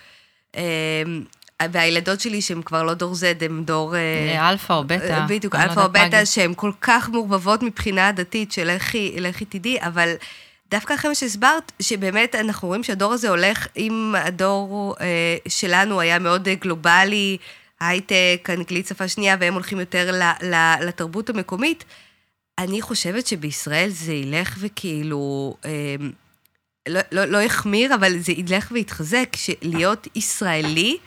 אה, 0.56 1.04
והילדות 1.72 2.20
שלי, 2.20 2.42
שהן 2.42 2.62
כבר 2.62 2.84
לא 2.84 2.94
דור 2.94 3.14
Z, 3.14 3.46
הן 3.46 3.64
דור... 3.64 3.96
אה, 3.96 4.50
אלפא 4.50 4.74
או 4.74 4.84
בטא. 4.84 5.04
אה, 5.04 5.26
בדיוק, 5.28 5.56
לא 5.56 5.64
אלפא 5.64 5.80
או 5.80 5.90
בטא. 5.90 6.26
שהן 6.26 6.54
כל 6.56 6.72
כך 6.82 7.10
מעורבבות 7.10 7.64
מבחינה 7.64 8.12
דתית, 8.12 8.52
שלכי 8.52 9.16
לכי 9.20 9.46
תדעי, 9.46 9.78
אבל 9.82 10.14
דווקא 10.72 10.94
אחרי 10.94 11.10
מה 11.10 11.16
שהסברת, 11.16 11.72
שבאמת 11.80 12.36
אנחנו 12.36 12.68
רואים 12.68 12.84
שהדור 12.84 13.14
הזה 13.14 13.30
הולך, 13.30 13.68
אם 13.78 14.16
הדור 14.18 14.96
אה, 15.02 15.38
שלנו 15.48 16.00
היה 16.00 16.20
מאוד 16.20 16.48
אה, 16.48 16.56
גלובלי, 16.56 17.38
הייטק, 17.80 18.50
אנגלית 18.50 18.88
שפה 18.88 19.08
שנייה, 19.08 19.36
והם 19.40 19.54
הולכים 19.54 19.80
יותר 19.80 20.12
ל, 20.12 20.46
ל, 20.54 20.76
לתרבות 20.88 21.30
המקומית, 21.30 21.84
אני 22.58 22.82
חושבת 22.82 23.28
שבישראל 23.28 23.90
זה 23.90 24.14
ילך 24.14 24.56
וכאילו, 24.60 25.56
אה, 25.66 25.96
לא, 26.90 27.02
לא, 27.12 27.26
לא 27.26 27.38
יחמיר, 27.38 27.96
אבל 27.96 28.18
זה 28.18 28.32
ילך 28.32 28.68
ויתחזק, 28.72 29.36
שלהיות 29.36 30.08
ישראלי, 30.16 30.98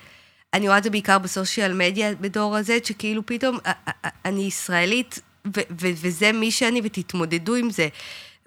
אני 0.54 0.66
רואה 0.68 0.78
את 0.78 0.84
זה 0.84 0.90
בעיקר 0.90 1.18
בסושיאל 1.18 1.72
מדיה 1.72 2.14
בדור 2.14 2.56
הזה, 2.56 2.78
שכאילו 2.84 3.26
פתאום 3.26 3.58
אני 4.24 4.42
ישראלית, 4.42 5.18
ו- 5.46 5.60
ו- 5.80 5.94
וזה 5.96 6.32
מי 6.32 6.50
שאני, 6.50 6.80
ותתמודדו 6.84 7.54
עם 7.54 7.70
זה. 7.70 7.88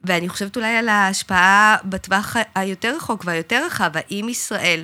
ואני 0.03 0.29
חושבת 0.29 0.55
אולי 0.55 0.77
על 0.77 0.89
ההשפעה 0.89 1.77
בטווח 1.85 2.35
היותר 2.55 2.95
רחוק 2.95 3.23
והיותר 3.25 3.65
רחב, 3.65 3.91
האם 3.93 4.29
ישראל, 4.29 4.83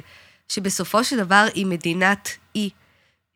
שבסופו 0.50 1.04
של 1.04 1.18
דבר 1.18 1.48
היא 1.54 1.66
מדינת 1.66 2.30
אי, 2.56 2.70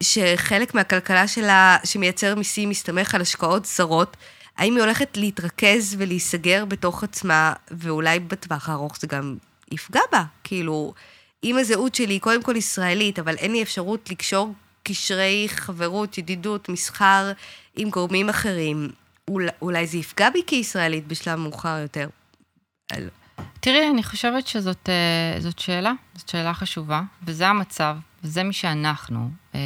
שחלק 0.04 0.76
מהכלכלה 0.76 1.28
שלה, 1.28 1.78
שמייצר 1.84 2.36
מיסים, 2.36 2.69
מסתמך 2.69 3.15
על 3.15 3.21
השקעות 3.21 3.65
זרות, 3.65 4.17
האם 4.58 4.76
היא 4.76 4.84
הולכת 4.84 5.17
להתרכז 5.17 5.95
ולהיסגר 5.97 6.65
בתוך 6.65 7.04
עצמה, 7.04 7.54
ואולי 7.71 8.19
בטווח 8.19 8.69
הארוך 8.69 8.97
זה 9.00 9.08
גם 9.08 9.38
יפגע 9.71 10.02
בה? 10.12 10.23
כאילו, 10.43 10.93
אם 11.43 11.58
הזהות 11.58 11.95
שלי 11.95 12.13
היא 12.13 12.21
קודם 12.21 12.43
כל 12.43 12.56
ישראלית, 12.56 13.19
אבל 13.19 13.36
אין 13.36 13.52
לי 13.52 13.63
אפשרות 13.63 14.10
לקשור 14.10 14.54
קשרי 14.84 15.45
חברות, 15.50 16.17
ידידות, 16.17 16.69
מסחר 16.69 17.32
עם 17.76 17.89
גורמים 17.89 18.30
אחרים, 18.30 18.89
אולי, 19.28 19.50
אולי 19.62 19.88
זה 19.88 19.97
יפגע 19.97 20.30
בי 20.30 20.41
כישראלית 20.47 21.08
בשלב 21.08 21.39
מאוחר 21.39 21.78
יותר. 21.82 22.10
תראי, 23.60 23.89
אני 23.89 24.04
חושבת 24.04 24.47
שזאת 24.47 24.89
אה, 24.89 25.39
זאת 25.41 25.60
שאלה, 25.60 25.93
זאת 26.15 26.30
שאלה 26.30 26.54
חשובה, 26.54 27.02
וזה 27.23 27.47
המצב, 27.47 27.97
וזה 28.23 28.43
מי 28.43 28.54
שאנחנו. 28.54 29.30
אה, 29.56 29.60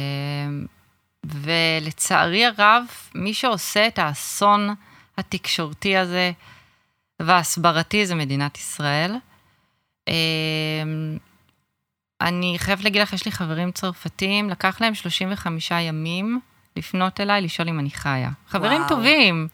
ולצערי 1.24 2.44
הרב, 2.44 2.84
מי 3.14 3.34
שעושה 3.34 3.86
את 3.86 3.98
האסון 3.98 4.68
התקשורתי 5.18 5.96
הזה 5.96 6.32
וההסברתי 7.20 8.06
זה 8.06 8.14
מדינת 8.14 8.58
ישראל. 8.58 9.14
אני 12.22 12.54
חייבת 12.58 12.84
להגיד 12.84 13.02
לך, 13.02 13.12
יש 13.12 13.24
לי 13.26 13.32
חברים 13.32 13.72
צרפתים, 13.72 14.50
לקח 14.50 14.80
להם 14.80 14.94
35 14.94 15.70
ימים 15.70 16.40
לפנות 16.76 17.20
אליי, 17.20 17.42
לשאול 17.42 17.68
אם 17.68 17.78
אני 17.78 17.90
חיה. 17.90 18.30
חברים 18.48 18.80
וואו. 18.80 18.88
טובים. 18.88 19.48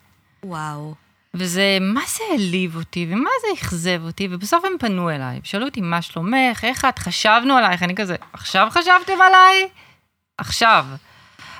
וואו. 0.45 0.95
וזה, 1.35 1.79
מה 1.81 2.01
זה 2.07 2.25
העליב 2.31 2.77
אותי, 2.77 3.07
ומה 3.11 3.31
זה 3.41 3.61
אכזב 3.61 4.01
אותי, 4.05 4.29
ובסוף 4.31 4.65
הם 4.65 4.73
פנו 4.79 5.11
אליי, 5.11 5.41
שאלו 5.45 5.67
אותי, 5.67 5.81
מה 5.81 6.03
שלומך, 6.03 6.65
איך 6.65 6.85
את, 6.85 6.99
חשבנו 6.99 7.57
עלייך, 7.57 7.83
אני 7.83 7.95
כזה, 7.95 8.17
עכשיו 8.33 8.69
חשבתם 8.71 9.21
עליי? 9.27 9.69
עכשיו. 10.39 10.87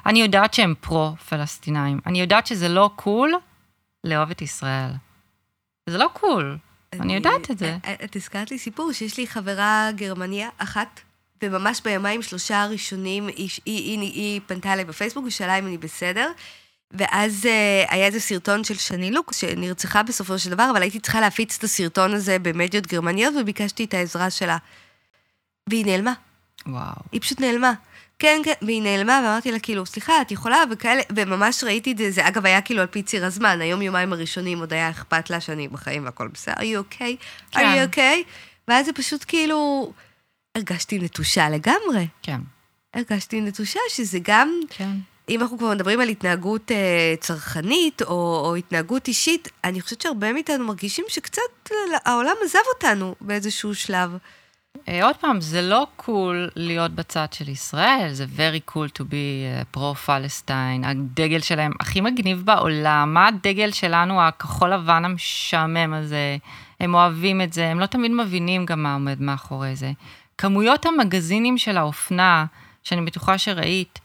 אני 0.07 0.23
יודעת 0.23 0.55
שהם 0.55 0.75
פרו-פלסטינאים, 0.81 2.01
אני 2.07 2.21
יודעת 2.21 2.47
שזה 2.47 2.69
לא 2.69 2.91
קול 2.97 3.35
לאהוב 4.05 4.31
את 4.31 4.43
ישראל. 4.43 4.91
זה 5.87 5.99
לא 5.99 6.09
קול, 6.13 6.59
אני 6.93 7.15
יודעת 7.15 7.51
את 7.51 7.59
זה. 7.59 7.77
את 8.05 8.17
הזכרת 8.17 8.51
לי 8.51 8.59
סיפור 8.59 8.93
שיש 8.93 9.17
לי 9.17 9.27
חברה 9.27 9.91
גרמניה 9.95 10.49
אחת, 10.59 11.01
וממש 11.43 11.81
ביומיים 11.85 12.23
שלושה 12.23 12.63
הראשונים 12.63 13.27
היא, 13.27 13.35
היא, 13.37 13.51
היא, 13.67 14.01
היא, 14.01 14.13
היא 14.13 14.41
פנתה 14.47 14.73
אליי 14.73 14.85
בפייסבוק 14.85 15.25
ושאלה 15.27 15.59
אם 15.59 15.67
אני 15.67 15.79
בסדר. 15.79 16.33
ואז 16.91 17.45
uh, 17.45 17.93
היה 17.93 18.07
איזה 18.07 18.21
סרטון 18.21 18.65
של 18.65 18.75
שני 18.75 19.11
לוק, 19.11 19.33
שנרצחה 19.33 20.03
בסופו 20.03 20.39
של 20.39 20.51
דבר, 20.51 20.69
אבל 20.73 20.83
הייתי 20.83 21.01
צריכה 21.01 21.21
להפיץ 21.21 21.57
את 21.59 21.65
הסרטון 21.65 22.15
הזה 22.15 22.39
במדיות 22.39 22.87
גרמניות, 22.87 23.35
וביקשתי 23.41 23.85
את 23.85 23.95
העזרה 23.95 24.31
שלה. 24.31 24.57
והיא 25.69 25.87
נעלמה. 25.87 26.13
וואו. 26.67 26.95
היא 27.13 27.21
פשוט 27.21 27.41
נעלמה. 27.41 27.73
כן, 28.19 28.41
כן, 28.45 28.53
והיא 28.63 28.83
נעלמה, 28.83 29.21
ואמרתי 29.25 29.53
לה, 29.53 29.59
כאילו, 29.59 29.87
סליחה, 29.87 30.23
את 30.23 30.31
יכולה, 30.31 30.63
וכאלה, 30.71 31.03
וממש 31.17 31.65
ראיתי 31.65 31.93
את 31.93 31.99
זה, 31.99 32.11
זה 32.11 32.29
אגב 32.29 32.47
היה 32.47 32.61
כאילו 32.61 32.81
על 32.81 32.87
פי 32.87 33.03
ציר 33.03 33.25
הזמן, 33.25 33.61
היום 33.61 33.83
יומיים 33.83 34.13
הראשונים 34.13 34.61
עוד 34.61 34.73
היה 34.73 34.91
אכפת 34.91 35.31
לה 35.31 35.41
שאני 35.41 35.69
בחיים 35.69 36.05
והכל 36.05 36.29
בסדר, 36.29 36.55
are 36.55 36.59
you 36.59 36.95
okay? 36.95 37.25
are 37.53 37.59
כן. 37.59 37.85
you 37.85 37.95
okay? 37.97 38.31
ואז 38.69 38.87
זה 38.87 38.93
פשוט 38.93 39.25
כאילו, 39.29 39.93
הרגשתי 40.55 40.99
נטושה 40.99 41.49
לגמרי. 41.51 42.07
כן, 42.23 42.41
הרגשתי 42.95 43.41
נטושה, 43.41 43.81
שזה 43.89 44.19
גם, 44.23 44.61
כן. 44.71 44.91
אם 45.29 45.41
אנחנו 45.43 45.59
כבר 45.59 45.71
מדברים 45.71 46.01
על 46.01 46.09
התנהגות 46.09 46.73
אה, 46.73 47.15
צרכנית 47.21 48.03
או, 48.03 48.43
או 48.45 48.57
התנהגות 48.57 49.09
אישית, 49.09 49.49
אני 49.65 49.81
חושבת 49.81 50.01
שהרבה 50.01 50.33
מאיתנו 50.33 50.67
מרגישים 50.67 51.05
שקצת 51.09 51.71
העולם 52.05 52.35
עזב 52.45 52.59
אותנו 52.75 53.15
באיזשהו 53.21 53.75
שלב. 53.75 54.11
אה, 54.89 55.05
עוד 55.05 55.17
פעם, 55.17 55.41
זה 55.41 55.63
לא 55.63 55.87
קול 55.97 56.51
להיות 56.57 56.93
בצד 56.93 57.27
של 57.33 57.49
ישראל, 57.49 58.09
זה 58.13 58.25
very 58.37 58.71
cool 58.71 58.99
to 58.99 59.03
be 59.03 59.65
פרו-פלסטיין, 59.71 60.85
הדגל 60.85 61.41
שלהם 61.41 61.73
הכי 61.81 62.01
מגניב 62.01 62.43
בעולם, 62.45 63.15
מה 63.15 63.29
הדגל 63.29 63.71
שלנו, 63.71 64.23
הכחול 64.23 64.73
לבן 64.73 65.05
המשעמם 65.05 65.95
הזה, 65.95 66.37
הם 66.81 66.95
אוהבים 66.95 67.41
את 67.41 67.53
זה, 67.53 67.69
הם 67.69 67.81
לא 67.81 67.87
תמיד 67.87 68.11
מבינים 68.11 68.67
גם 68.67 68.83
מה 68.83 68.95
עומד 68.95 69.21
מאחורי 69.21 69.77
זה. 69.77 69.93
כמויות 70.39 70.87
המגזינים 70.87 71.59
של 71.59 71.77
האופנה, 71.77 72.47
שאני 72.85 73.01
בטוחה 73.01 73.39
שראית, 73.39 73.99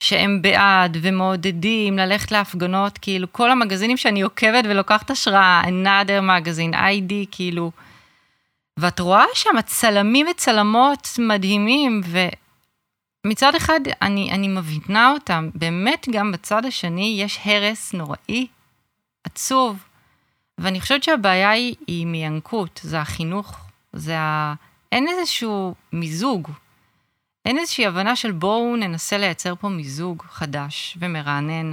שהם 0.00 0.42
בעד 0.42 0.96
ומעודדים 1.02 1.98
ללכת 1.98 2.32
להפגנות, 2.32 2.98
כאילו 2.98 3.32
כל 3.32 3.50
המגזינים 3.50 3.96
שאני 3.96 4.20
עוקבת 4.22 4.64
ולוקחת 4.64 5.10
השראה, 5.10 5.62
another 5.64 6.22
magazine, 6.22 6.74
ID, 6.74 7.12
כאילו, 7.30 7.70
ואת 8.78 9.00
רואה 9.00 9.24
שם 9.34 9.62
צלמים 9.66 10.26
וצלמות 10.30 11.08
מדהימים, 11.18 12.00
ומצד 13.24 13.54
אחד 13.54 13.80
אני, 14.02 14.32
אני 14.32 14.48
מבינה 14.48 15.10
אותם, 15.10 15.50
באמת 15.54 16.06
גם 16.10 16.32
בצד 16.32 16.64
השני 16.64 17.16
יש 17.20 17.40
הרס 17.44 17.92
נוראי, 17.92 18.46
עצוב, 19.24 19.84
ואני 20.58 20.80
חושבת 20.80 21.02
שהבעיה 21.02 21.50
היא, 21.50 21.74
היא 21.86 22.06
מינקות, 22.06 22.80
זה 22.82 23.00
החינוך, 23.00 23.58
זה 23.92 24.18
ה... 24.18 24.54
אין 24.92 25.08
איזשהו 25.08 25.74
מיזוג, 25.92 26.50
אין 27.44 27.58
איזושהי 27.58 27.86
הבנה 27.86 28.16
של 28.16 28.32
בואו 28.32 28.76
ננסה 28.76 29.18
לייצר 29.18 29.54
פה 29.54 29.68
מיזוג 29.68 30.22
חדש 30.28 30.96
ומרענן, 31.00 31.72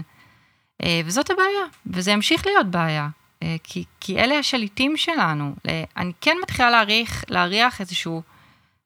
אה, 0.83 1.01
וזאת 1.05 1.29
הבעיה, 1.29 1.65
וזה 1.85 2.11
ימשיך 2.11 2.45
להיות 2.45 2.67
בעיה. 2.67 3.09
אה, 3.43 3.55
כי, 3.63 3.83
כי 3.99 4.19
אלה 4.19 4.39
השליטים 4.39 4.97
שלנו. 4.97 5.55
אה, 5.67 5.83
אני 5.97 6.11
כן 6.21 6.37
מתחילה 6.43 6.69
להעריך, 6.69 7.23
להריח 7.29 7.81
איזושהי 7.81 8.13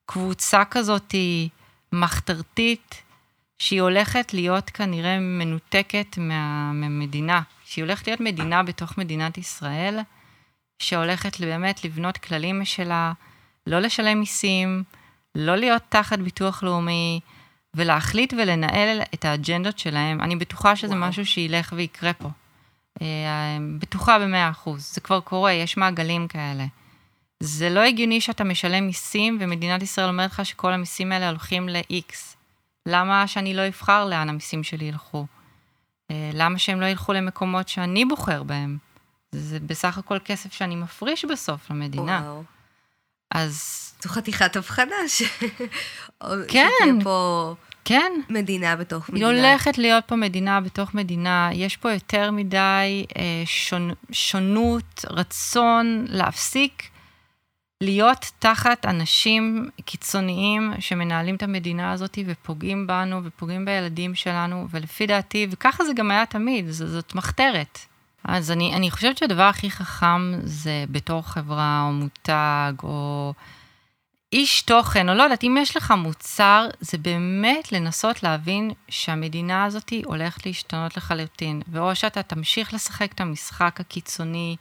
קבוצה 0.06 0.66
כזאת 0.66 1.16
מחתרתית, 1.94 3.04
שהיא 3.60 3.82
הולכת 3.82 4.34
להיות 4.34 4.70
כנראה 4.70 5.20
מנותקת 5.20 6.18
מה, 6.18 6.72
מהמדינה, 6.74 7.42
שהיא 7.66 7.84
הולכת 7.84 8.08
להיות 8.08 8.20
מדינה 8.20 8.64
בתוך 8.64 8.98
מדינת 8.98 9.38
ישראל, 9.38 10.00
שהולכת 10.80 11.40
באמת 11.40 11.86
לבנות 11.86 12.18
כללים 12.18 12.62
משלה, 12.62 13.14
לא 13.68 13.80
לשלם 13.80 14.20
מיסים, 14.20 14.84
לא 15.36 15.56
להיות 15.56 15.82
תחת 15.90 16.20
ביטוח 16.20 16.64
לאומי, 16.64 17.20
ולהחליט 17.74 18.34
ולנהל 18.34 19.02
את 19.14 19.26
האג'נדות 19.26 19.80
שלהם. 19.80 20.22
אני 20.22 20.36
בטוחה 20.36 20.76
שזה 20.76 20.96
וואו. 20.96 21.10
משהו 21.10 21.26
שילך 21.26 21.74
ויקרה 21.76 22.14
פה. 22.14 22.30
אה, 23.02 23.58
בטוחה 23.80 24.20
במאה 24.20 24.50
אחוז, 24.50 24.92
זה 24.94 25.02
כבר 25.02 25.20
קורה, 25.20 25.54
יש 25.54 25.78
מעגלים 25.78 26.28
כאלה. 26.28 26.66
זה 27.40 27.70
לא 27.70 27.80
הגיוני 27.80 28.22
שאתה 28.22 28.44
משלם 28.44 28.88
מיסים 28.88 29.38
ומדינת 29.42 29.82
ישראל 29.82 30.08
אומרת 30.08 30.32
לך 30.32 30.46
שכל 30.46 30.74
המיסים 30.74 31.12
האלה 31.12 31.30
הולכים 31.30 31.70
ל-X. 31.70 32.14
למה 32.86 33.28
שאני 33.28 33.54
לא 33.54 33.68
אבחר 33.68 34.06
לאן 34.06 34.30
המיסים 34.30 34.64
שלי 34.64 34.86
ילכו? 34.86 35.26
אה, 36.12 36.32
למה 36.34 36.58
שהם 36.58 36.82
לא 36.82 36.86
ילכו 36.86 37.14
למקומות 37.14 37.68
שאני 37.68 38.06
בוחר 38.06 38.44
בהם? 38.44 38.78
זה 39.32 39.60
בסך 39.60 39.98
הכל 39.98 40.18
כסף 40.26 40.54
שאני 40.54 40.76
מפריש 40.76 41.26
בסוף 41.26 41.72
למדינה. 41.72 42.22
וואו. 42.24 42.44
אז 43.32 43.84
זו 44.04 44.10
חתיכת 44.10 44.56
הבחנה 44.56 44.96
ש... 45.08 45.24
כן. 46.48 46.70
שתהיה 46.80 47.04
פה 47.04 47.56
כן, 47.88 48.12
מדינה 48.30 48.76
בתוך 48.76 49.08
היא 49.08 49.14
מדינה. 49.14 49.28
הולכת 49.28 49.78
להיות 49.78 50.04
פה 50.08 50.16
מדינה 50.16 50.62
בתוך 50.62 50.94
מדינה, 50.94 51.50
יש 51.54 51.78
פה 51.78 51.92
יותר 51.92 52.32
מדי 52.32 53.06
אה, 53.18 53.44
שונ, 53.46 53.92
שונות, 54.12 55.06
רצון 55.10 56.06
להפסיק 56.10 56.90
להיות 57.82 58.32
תחת 58.40 58.86
אנשים 58.86 59.70
קיצוניים 59.86 60.74
שמנהלים 60.80 61.36
את 61.36 61.44
המדינה 61.44 61.92
הזאת 61.92 62.18
ופוגעים 62.26 62.88
בנו 62.88 63.24
ופוגעים 63.24 63.66
בילדים 63.66 64.16
שלנו, 64.16 64.68
ולפי 64.72 65.08
דעתי, 65.08 65.48
וככה 65.52 65.86
זה 65.86 65.94
גם 65.94 66.12
היה 66.12 66.26
תמיד, 66.26 66.70
ז, 66.70 66.84
זאת 66.84 67.16
מחתרת. 67.16 67.80
אז 68.24 68.52
אני, 68.52 68.76
אני 68.76 68.92
חושבת 68.92 69.18
שהדבר 69.18 69.44
הכי 69.44 69.72
חכם 69.72 70.34
זה 70.44 70.86
בתור 70.92 71.22
חברה 71.22 71.84
או 71.88 71.94
מותג 71.94 72.74
או 72.84 73.34
איש 74.34 74.62
תוכן, 74.62 75.10
או 75.10 75.14
לא 75.14 75.24
יודעת, 75.24 75.44
אם 75.44 75.58
יש 75.62 75.78
לך 75.78 75.92
מוצר, 75.92 76.68
זה 76.80 76.98
באמת 76.98 77.72
לנסות 77.72 78.24
להבין 78.24 78.72
שהמדינה 78.90 79.66
הזאת 79.66 79.94
הולכת 80.06 80.46
להשתנות 80.46 80.98
לחלוטין, 80.98 81.62
ואו 81.68 81.96
שאתה 81.96 82.24
תמשיך 82.24 82.74
לשחק 82.74 83.12
את 83.14 83.22
המשחק 83.22 83.80
הקיצוני, 83.80 84.56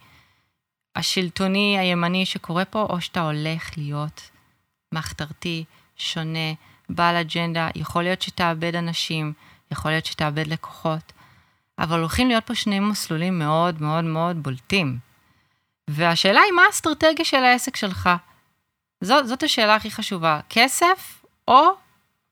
השלטוני, 0.95 1.79
הימני 1.79 2.25
שקורה 2.25 2.65
פה, 2.65 2.81
או 2.81 3.01
שאתה 3.01 3.21
הולך 3.21 3.77
להיות 3.77 4.29
מחתרתי, 4.91 5.63
שונה, 5.97 6.53
בעל 6.89 7.15
אג'נדה, 7.15 7.69
יכול 7.75 8.03
להיות 8.03 8.21
שתאבד 8.21 8.75
אנשים, 8.75 9.33
יכול 9.71 9.91
להיות 9.91 10.05
שתאבד 10.05 10.47
לקוחות, 10.47 11.13
אבל 11.79 11.99
הולכים 11.99 12.27
להיות 12.27 12.45
פה 12.45 12.55
שני 12.55 12.79
מסלולים 12.79 13.39
מאוד 13.39 13.81
מאוד 13.81 14.03
מאוד 14.03 14.43
בולטים. 14.43 14.97
והשאלה 15.87 16.41
היא, 16.41 16.51
מה 16.51 16.61
האסטרטגיה 16.67 17.25
של 17.25 17.43
העסק 17.43 17.75
שלך? 17.75 18.09
זאת, 19.01 19.27
זאת 19.27 19.43
השאלה 19.43 19.75
הכי 19.75 19.91
חשובה, 19.91 20.39
כסף 20.49 21.23
או 21.47 21.61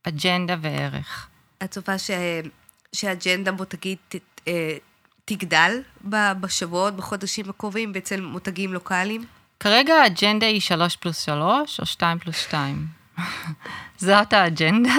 אג'נדה 0.03 0.55
וערך? 0.61 1.27
את 1.63 1.71
צופה 1.71 1.97
ש... 1.97 2.11
שהאג'נדה 2.93 3.51
בוא 3.51 3.65
תגיד, 3.65 3.97
ת... 4.09 4.15
אה, 4.47 4.77
תגדל 5.25 5.81
בשבועות, 6.41 6.95
בחודשים 6.95 7.49
הקרובים, 7.49 7.93
אצל 7.97 8.21
מותגים 8.21 8.73
לוקאליים? 8.73 9.25
כרגע 9.59 9.93
האג'נדה 9.93 10.45
היא 10.47 10.61
3 10.61 10.95
פלוס 10.95 11.21
3 11.25 11.79
או 11.79 11.85
2 11.85 12.19
פלוס 12.19 12.37
2. 12.37 12.87
זאת 13.97 14.33
האג'נדה. 14.33 14.95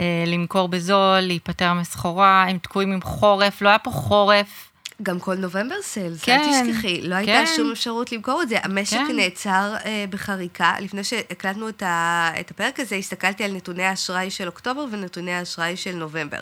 אה, 0.00 0.24
למכור 0.26 0.68
בזול, 0.68 1.20
להיפטר 1.20 1.72
מסחורה, 1.72 2.44
הם 2.48 2.58
תקועים 2.58 2.92
עם 2.92 3.02
חורף, 3.02 3.62
לא 3.62 3.68
היה 3.68 3.78
פה 3.78 3.90
חורף. 3.90 4.65
גם 5.02 5.20
כל 5.20 5.34
נובמבר 5.34 5.82
סיילס, 5.82 6.24
כן, 6.24 6.40
אל 6.40 6.72
תשכחי, 6.72 7.00
לא 7.02 7.08
כן. 7.08 7.12
הייתה 7.16 7.52
שום 7.56 7.70
אפשרות 7.70 8.12
למכור 8.12 8.42
את 8.42 8.48
זה. 8.48 8.56
המשק 8.62 8.96
כן. 9.08 9.16
נעצר 9.16 9.74
אה, 9.84 10.04
בחריקה. 10.10 10.74
לפני 10.80 11.04
שהקלטנו 11.04 11.68
את, 11.68 11.82
ה, 11.82 12.30
את 12.40 12.50
הפרק 12.50 12.80
הזה, 12.80 12.96
הסתכלתי 12.96 13.44
על 13.44 13.52
נתוני 13.52 13.84
האשראי 13.84 14.30
של 14.30 14.46
אוקטובר 14.46 14.84
ונתוני 14.90 15.34
האשראי 15.34 15.76
של 15.76 15.94
נובמבר. 15.94 16.40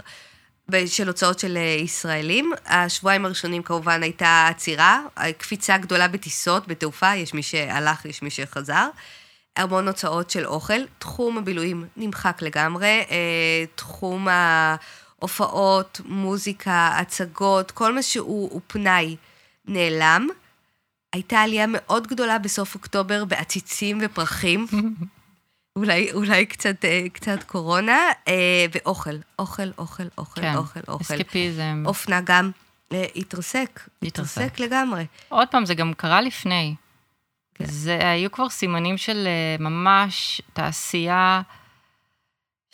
של 0.87 1.09
הוצאות 1.09 1.39
של 1.39 1.57
אה, 1.57 1.63
ישראלים. 1.63 2.53
השבועיים 2.67 3.25
הראשונים 3.25 3.63
כמובן 3.63 4.03
הייתה 4.03 4.47
עצירה, 4.51 5.01
קפיצה 5.39 5.79
גדולה 5.79 6.09
בטיסות, 6.09 6.69
בתעופה, 6.69 7.15
יש 7.15 7.35
מי 7.35 7.43
שהלך, 7.43 8.05
יש 8.05 8.23
מי 8.23 8.31
שחזר. 8.31 8.89
המון 9.57 9.89
הוצאות 9.89 10.31
של 10.31 10.47
אוכל. 10.47 10.81
תחום 10.99 11.39
הבילויים 11.39 11.87
נמחק 11.97 12.43
לגמרי. 12.43 13.05
אה, 13.11 13.65
תחום 13.75 14.29
ההופעות, 15.21 16.01
מוזיקה, 16.05 16.91
הצגות, 16.99 17.71
כל 17.71 17.95
מה 17.95 18.03
שהוא 18.03 18.61
פנאי 18.67 19.17
נעלם. 19.65 20.29
הייתה 21.13 21.41
עלייה 21.41 21.67
מאוד 21.69 22.07
גדולה 22.07 22.39
בסוף 22.39 22.75
אוקטובר 22.75 23.25
בעציצים 23.25 23.99
ופרחים. 24.03 24.67
אולי, 25.77 26.13
אולי 26.13 26.47
קצת, 26.47 26.85
אה, 26.85 27.07
קצת 27.13 27.43
קורונה, 27.43 27.99
אה, 28.29 28.67
ואוכל, 28.75 29.11
אוכל, 29.39 29.63
אוכל, 29.79 30.03
אוכל, 30.19 30.41
כן, 30.41 30.55
אוכל, 30.57 30.81
אוכל. 30.89 31.15
אסקפיזם. 31.15 31.83
אופנה 31.87 32.21
גם 32.25 32.51
התרסק, 32.91 33.89
התרסק 34.03 34.61
לגמרי. 34.61 35.07
עוד 35.29 35.49
פעם, 35.49 35.67
זה 35.67 35.75
גם 35.75 35.93
קרה 35.97 36.21
לפני. 36.21 36.75
כן. 37.55 37.65
זה 37.65 38.09
היו 38.11 38.33
כבר 38.33 38.49
סימנים 38.49 38.99
של 38.99 39.27
אה, 39.27 39.57
ממש 39.65 40.43
תעשייה 40.53 41.43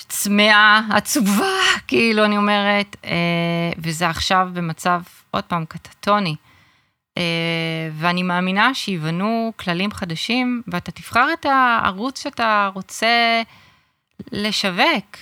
צמאה, 0.09 0.81
עצובה, 0.91 1.57
כאילו, 1.89 2.25
אני 2.25 2.37
אומרת, 2.37 2.97
אה, 3.05 3.73
וזה 3.79 4.09
עכשיו 4.09 4.49
במצב, 4.53 5.03
עוד 5.31 5.45
פעם, 5.45 5.65
קטטוני. 5.65 6.37
אה, 7.19 7.89
ואני 7.95 8.23
מאמינה 8.23 8.75
שיבנו 8.75 9.53
כללים 9.57 9.93
חדשים, 9.93 10.63
ואתה 10.67 10.93
תבחר 10.93 11.29
את 11.33 11.47
הערוץ 11.47 12.23
שאתה 12.23 12.71
רוצה 12.75 13.43
לשווק, 14.33 15.17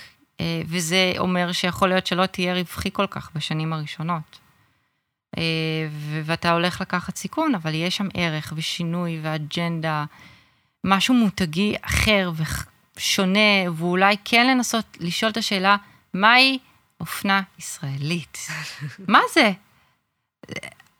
וזה 0.67 1.13
אומר 1.17 1.51
שיכול 1.51 1.89
להיות 1.89 2.07
שלא 2.07 2.25
תהיה 2.25 2.53
רווחי 2.53 2.89
כל 2.93 3.07
כך 3.07 3.29
בשנים 3.35 3.73
הראשונות. 3.73 4.39
אה, 5.37 5.87
ואתה 6.23 6.51
הולך 6.51 6.81
לקחת 6.81 7.15
סיכון, 7.15 7.55
אבל 7.55 7.73
יש 7.73 7.97
שם 7.97 8.07
ערך 8.13 8.53
ושינוי 8.55 9.19
ואג'נדה, 9.21 10.05
משהו 10.83 11.13
מותגי 11.13 11.75
אחר 11.81 12.31
ושונה, 12.99 13.71
ואולי 13.75 14.15
כן 14.25 14.47
לנסות 14.47 14.97
לשאול 14.99 15.31
את 15.31 15.37
השאלה, 15.37 15.75
מהי 16.13 16.59
אופנה 16.99 17.41
ישראלית? 17.59 18.37
מה 19.07 19.19
זה? 19.33 19.51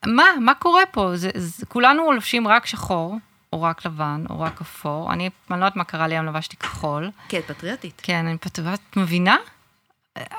מה, 0.05 0.23
מה 0.41 0.53
קורה 0.53 0.85
פה? 0.91 1.11
זה, 1.15 1.29
זה, 1.35 1.65
כולנו 1.65 2.11
לובשים 2.11 2.47
רק 2.47 2.65
שחור, 2.65 3.17
או 3.53 3.61
רק 3.61 3.85
לבן, 3.85 4.23
או 4.29 4.39
רק 4.39 4.61
אפור. 4.61 5.13
אני, 5.13 5.29
אני 5.51 5.59
לא 5.59 5.65
יודעת 5.65 5.75
מה 5.75 5.83
קרה 5.83 6.07
לי, 6.07 6.15
היום 6.15 6.25
לבשתי 6.25 6.57
כחול. 6.57 7.11
כן, 7.29 7.41
פטריוטית. 7.47 8.01
כן, 8.03 8.27
אני 8.27 8.37
פטריוטית, 8.37 8.85
את 8.89 8.97
מבינה? 8.97 9.37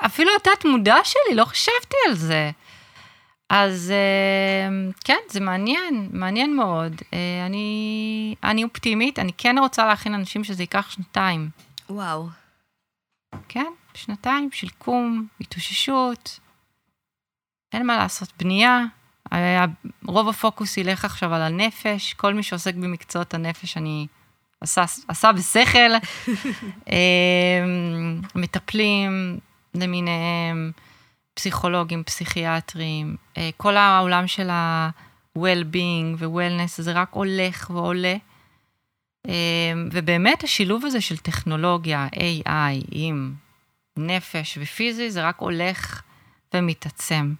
אפילו 0.05 0.31
התת 0.35 0.65
מודע 0.65 0.95
שלי, 1.03 1.35
לא 1.35 1.45
חשבתי 1.45 1.95
על 2.07 2.13
זה. 2.15 2.51
אז 3.53 3.91
אה, 3.91 4.91
כן, 5.03 5.17
זה 5.29 5.39
מעניין, 5.39 6.09
מעניין 6.11 6.55
מאוד. 6.55 7.01
אה, 7.13 7.45
אני, 7.45 8.35
אני 8.43 8.63
אופטימית, 8.63 9.19
אני 9.19 9.31
כן 9.37 9.55
רוצה 9.59 9.85
להכין 9.85 10.13
אנשים 10.13 10.43
שזה 10.43 10.63
ייקח 10.63 10.91
שנתיים. 10.91 11.49
וואו. 11.89 12.27
כן, 13.47 13.71
שנתיים 13.93 14.49
של 14.51 14.69
קום, 14.69 15.27
התאוששות, 15.41 16.39
אין 17.73 17.87
מה 17.87 17.97
לעשות, 17.97 18.33
בנייה. 18.39 18.79
רוב 20.05 20.29
הפוקוס 20.29 20.77
ילך 20.77 21.05
עכשיו 21.05 21.33
על 21.33 21.41
הנפש, 21.41 22.13
כל 22.13 22.33
מי 22.33 22.43
שעוסק 22.43 22.75
במקצועות 22.75 23.33
הנפש, 23.33 23.77
אני 23.77 24.07
עשה, 24.61 24.83
עשה 25.07 25.31
בשכל. 25.31 25.91
אה, 26.91 27.63
מטפלים 28.35 29.39
למיניהם. 29.75 30.71
פסיכולוגים, 31.41 32.03
פסיכיאטרים, 32.03 33.15
אה, 33.37 33.49
כל 33.57 33.77
העולם 33.77 34.27
של 34.27 34.49
ה-well-being 34.49 36.15
ו-wellness 36.17 36.67
זה 36.81 36.91
רק 36.91 37.09
הולך 37.13 37.69
ועולה. 37.73 38.15
אה, 39.27 39.73
ובאמת 39.91 40.43
השילוב 40.43 40.85
הזה 40.85 41.01
של 41.01 41.17
טכנולוגיה, 41.17 42.07
AI, 42.13 42.85
עם 42.91 43.33
נפש 43.97 44.57
ופיזי, 44.61 45.11
זה 45.11 45.27
רק 45.27 45.39
הולך 45.39 46.01
ומתעצם, 46.53 47.33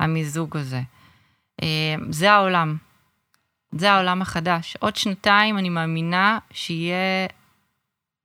המיזוג 0.00 0.56
הזה. 0.56 0.80
אה, 1.62 1.94
זה 2.10 2.32
העולם. 2.32 2.76
זה 3.72 3.92
העולם 3.92 4.22
החדש. 4.22 4.76
עוד 4.80 4.96
שנתיים 4.96 5.58
אני 5.58 5.68
מאמינה 5.68 6.38
שיהיה 6.50 7.26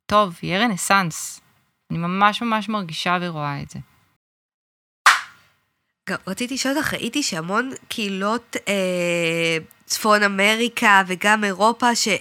טוב, 0.06 0.40
יהיה 0.44 0.60
רנסאנס. 0.60 1.42
אני 1.92 2.00
ממש 2.00 2.42
ממש 2.42 2.70
מרגישה 2.70 3.18
ורואה 3.22 3.62
את 3.62 3.70
זה. 3.70 3.80
גם 6.10 6.18
רציתי 6.28 6.54
לשאול 6.54 6.78
אותך, 6.78 6.94
ראיתי 6.94 7.24
שהמון 7.24 7.72
קהילות 7.88 8.56
אה, 8.68 9.58
צפון 9.86 10.24
אמריקה 10.24 11.02
וגם 11.08 11.44
אירופה, 11.44 11.96
שהיה 11.96 12.18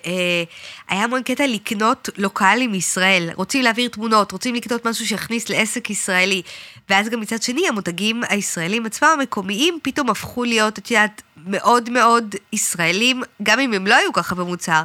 אה, 0.91 1.03
המון 1.05 1.23
קטע 1.23 1.47
לקנות 1.47 2.09
לוקאלי 2.17 2.67
מישראל. 2.67 3.31
רוצים 3.35 3.63
להעביר 3.63 3.89
תמונות, 3.89 4.33
רוצים 4.33 4.55
לקנות 4.55 4.87
משהו 4.87 5.07
שיכניס 5.07 5.49
לעסק 5.49 5.91
ישראלי. 5.91 6.43
ואז 6.89 7.09
גם 7.09 7.21
מצד 7.21 7.43
שני, 7.43 7.69
המותגים 7.69 8.23
הישראלים 8.29 8.87
עצמם, 8.87 9.09
המקומיים, 9.19 9.79
פתאום 9.83 10.11
הפכו 10.11 10.45
להיות, 10.45 10.79
את 10.79 10.91
יודעת, 10.91 11.23
מאוד 11.37 11.91
מאוד 11.91 12.35
ישראלים, 12.53 13.23
גם 13.43 13.61
אם 13.61 13.73
הם 13.73 13.87
לא 13.87 13.95
היו 13.95 14.13
ככה 14.13 14.35
במוצר. 14.35 14.83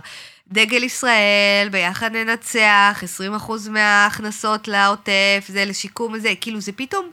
דגל 0.48 0.84
ישראל, 0.84 1.70
ביחד 1.72 2.16
ננצח, 2.16 3.04
20% 3.48 3.52
מההכנסות 3.70 4.68
לעוטף, 4.68 5.46
זה 5.48 5.66
לשיקום 5.66 6.14
הזה, 6.14 6.34
כאילו 6.42 6.62
זה 6.62 6.72
פתאום, 6.72 7.10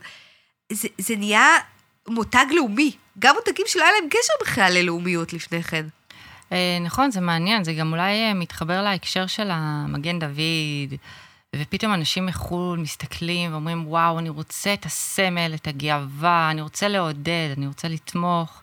זה, 0.72 0.88
זה 0.98 1.16
נהיה 1.16 1.58
מותג 2.10 2.46
לאומי. 2.56 2.92
גם 3.18 3.34
מותגים 3.34 3.66
שלא 3.68 3.82
היה 3.82 3.92
להם 4.00 4.08
קשר 4.10 4.32
בכלל 4.42 4.72
ללאומיות 4.74 5.32
לפני 5.32 5.62
כן. 5.62 5.86
אה, 6.52 6.78
נכון, 6.80 7.10
זה 7.10 7.20
מעניין, 7.20 7.64
זה 7.64 7.72
גם 7.72 7.92
אולי 7.92 8.24
אה, 8.24 8.34
מתחבר 8.34 8.82
להקשר 8.82 9.26
של 9.26 9.48
המגן 9.50 10.18
דוד, 10.18 10.94
ופתאום 11.56 11.94
אנשים 11.94 12.26
מחו"ל 12.26 12.78
מסתכלים 12.78 13.52
ואומרים, 13.52 13.86
וואו, 13.86 14.18
אני 14.18 14.28
רוצה 14.28 14.74
את 14.74 14.86
הסמל, 14.86 15.52
את 15.54 15.66
הגאווה, 15.66 16.48
אני 16.50 16.62
רוצה 16.62 16.88
לעודד, 16.88 17.48
אני 17.56 17.66
רוצה 17.66 17.88
לתמוך. 17.88 18.62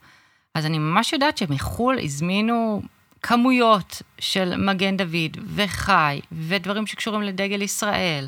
אז 0.53 0.65
אני 0.65 0.77
ממש 0.77 1.13
יודעת 1.13 1.37
שמחו"ל 1.37 1.99
הזמינו 2.03 2.81
כמויות 3.21 4.01
של 4.19 4.57
מגן 4.57 4.97
דוד 4.97 5.37
וחי, 5.55 6.19
ודברים 6.31 6.87
שקשורים 6.87 7.21
לדגל 7.21 7.61
ישראל. 7.61 8.27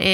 אה, 0.00 0.06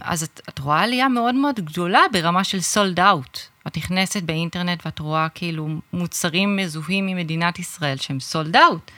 אז 0.00 0.22
את, 0.22 0.40
את 0.48 0.58
רואה 0.58 0.80
עלייה 0.80 1.08
מאוד 1.08 1.34
מאוד 1.34 1.60
גדולה 1.60 2.00
ברמה 2.12 2.44
של 2.44 2.60
סולד 2.60 3.00
אאוט. 3.00 3.51
את 3.66 3.76
נכנסת 3.76 4.22
באינטרנט 4.22 4.86
ואת 4.86 4.98
רואה 4.98 5.28
כאילו 5.28 5.68
מוצרים 5.92 6.56
מזוהים 6.56 7.06
ממדינת 7.06 7.58
ישראל 7.58 7.96
שהם 7.96 8.20
סולד 8.20 8.56
אאוט. 8.56 8.90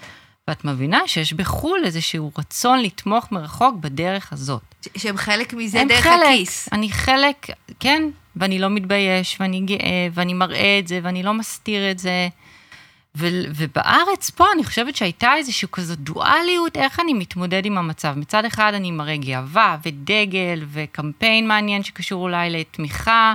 ואת 0.48 0.64
מבינה 0.64 1.00
שיש 1.06 1.32
בחו"ל 1.32 1.80
איזשהו 1.84 2.30
רצון 2.38 2.80
לתמוך 2.80 3.32
מרחוק 3.32 3.74
בדרך 3.80 4.32
הזאת. 4.32 4.62
שהם 4.96 5.16
חלק 5.16 5.54
מזה 5.54 5.82
דרך 5.88 6.04
חלק, 6.04 6.26
הכיס. 6.26 6.68
אני 6.72 6.90
חלק, 6.92 7.46
כן, 7.80 8.02
ואני 8.36 8.58
לא 8.58 8.70
מתבייש, 8.70 9.36
ואני 9.40 9.60
גאה, 9.60 10.08
ואני 10.12 10.34
מראה 10.34 10.78
את 10.78 10.88
זה, 10.88 11.00
ואני 11.02 11.22
לא 11.22 11.34
מסתיר 11.34 11.90
את 11.90 11.98
זה. 11.98 12.28
ו- 13.16 13.44
ובארץ 13.54 14.30
פה 14.30 14.44
אני 14.54 14.64
חושבת 14.64 14.96
שהייתה 14.96 15.34
איזושהי 15.36 15.68
כזאת 15.72 15.98
דואליות, 15.98 16.76
איך 16.76 17.00
אני 17.00 17.14
מתמודד 17.14 17.66
עם 17.66 17.78
המצב. 17.78 18.14
מצד 18.16 18.44
אחד 18.44 18.74
אני 18.74 18.90
מראה 18.90 19.16
גאווה 19.16 19.76
ודגל 19.84 20.64
וקמפיין 20.72 21.48
מעניין 21.48 21.82
שקשור 21.82 22.22
אולי 22.22 22.50
לתמיכה. 22.50 23.34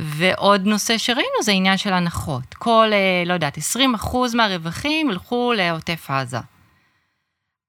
ועוד 0.00 0.66
נושא 0.66 0.98
שראינו 0.98 1.42
זה 1.42 1.52
עניין 1.52 1.76
של 1.76 1.92
הנחות. 1.92 2.54
כל, 2.54 2.88
אה, 2.92 3.22
לא 3.26 3.32
יודעת, 3.32 3.58
20 3.58 3.94
אחוז 3.94 4.34
מהרווחים 4.34 5.10
ילכו 5.10 5.52
לעוטף 5.56 6.10
עזה. 6.10 6.38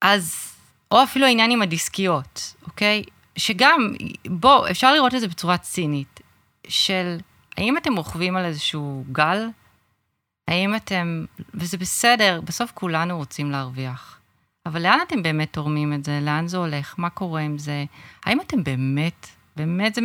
אז, 0.01 0.53
או 0.91 1.03
אפילו 1.03 1.25
העניין 1.25 1.51
עם 1.51 1.61
הדיסקיות, 1.61 2.53
אוקיי? 2.63 3.03
שגם, 3.35 3.93
בוא, 4.27 4.69
אפשר 4.69 4.93
לראות 4.93 5.15
את 5.15 5.19
זה 5.19 5.27
בצורה 5.27 5.57
צינית, 5.57 6.19
של 6.67 7.17
האם 7.57 7.77
אתם 7.77 7.95
רוכבים 7.95 8.37
על 8.37 8.45
איזשהו 8.45 9.03
גל? 9.11 9.47
האם 10.47 10.75
אתם, 10.75 11.25
וזה 11.53 11.77
בסדר, 11.77 12.41
בסוף 12.45 12.71
כולנו 12.73 13.17
רוצים 13.17 13.51
להרוויח. 13.51 14.19
אבל 14.65 14.81
לאן 14.81 14.99
אתם 15.07 15.23
באמת 15.23 15.53
תורמים 15.53 15.93
את 15.93 16.05
זה? 16.05 16.19
לאן 16.21 16.47
זה 16.47 16.57
הולך? 16.57 16.95
מה 16.97 17.09
קורה 17.09 17.41
עם 17.41 17.57
זה? 17.57 17.85
האם 18.25 18.41
אתם 18.41 18.63
באמת, 18.63 19.27
באמת 19.55 19.95
זה 19.95 20.01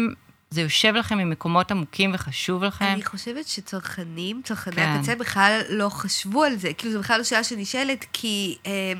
זה 0.56 0.62
יושב 0.62 0.94
לכם 0.94 1.18
ממקומות 1.18 1.70
עמוקים 1.70 2.14
וחשוב 2.14 2.64
לכם. 2.64 2.84
אני 2.84 3.04
חושבת 3.04 3.46
שצרכנים, 3.46 4.40
צרכני 4.44 4.76
כן. 4.76 4.96
הקצה 4.98 5.14
בכלל 5.14 5.60
לא 5.68 5.88
חשבו 5.88 6.44
על 6.44 6.56
זה. 6.56 6.72
כאילו, 6.72 6.92
זו 6.92 6.98
בכלל 7.00 7.18
לא 7.18 7.24
שאלה 7.24 7.44
שנשאלת, 7.44 8.04
כי 8.12 8.58
אה, 8.66 8.92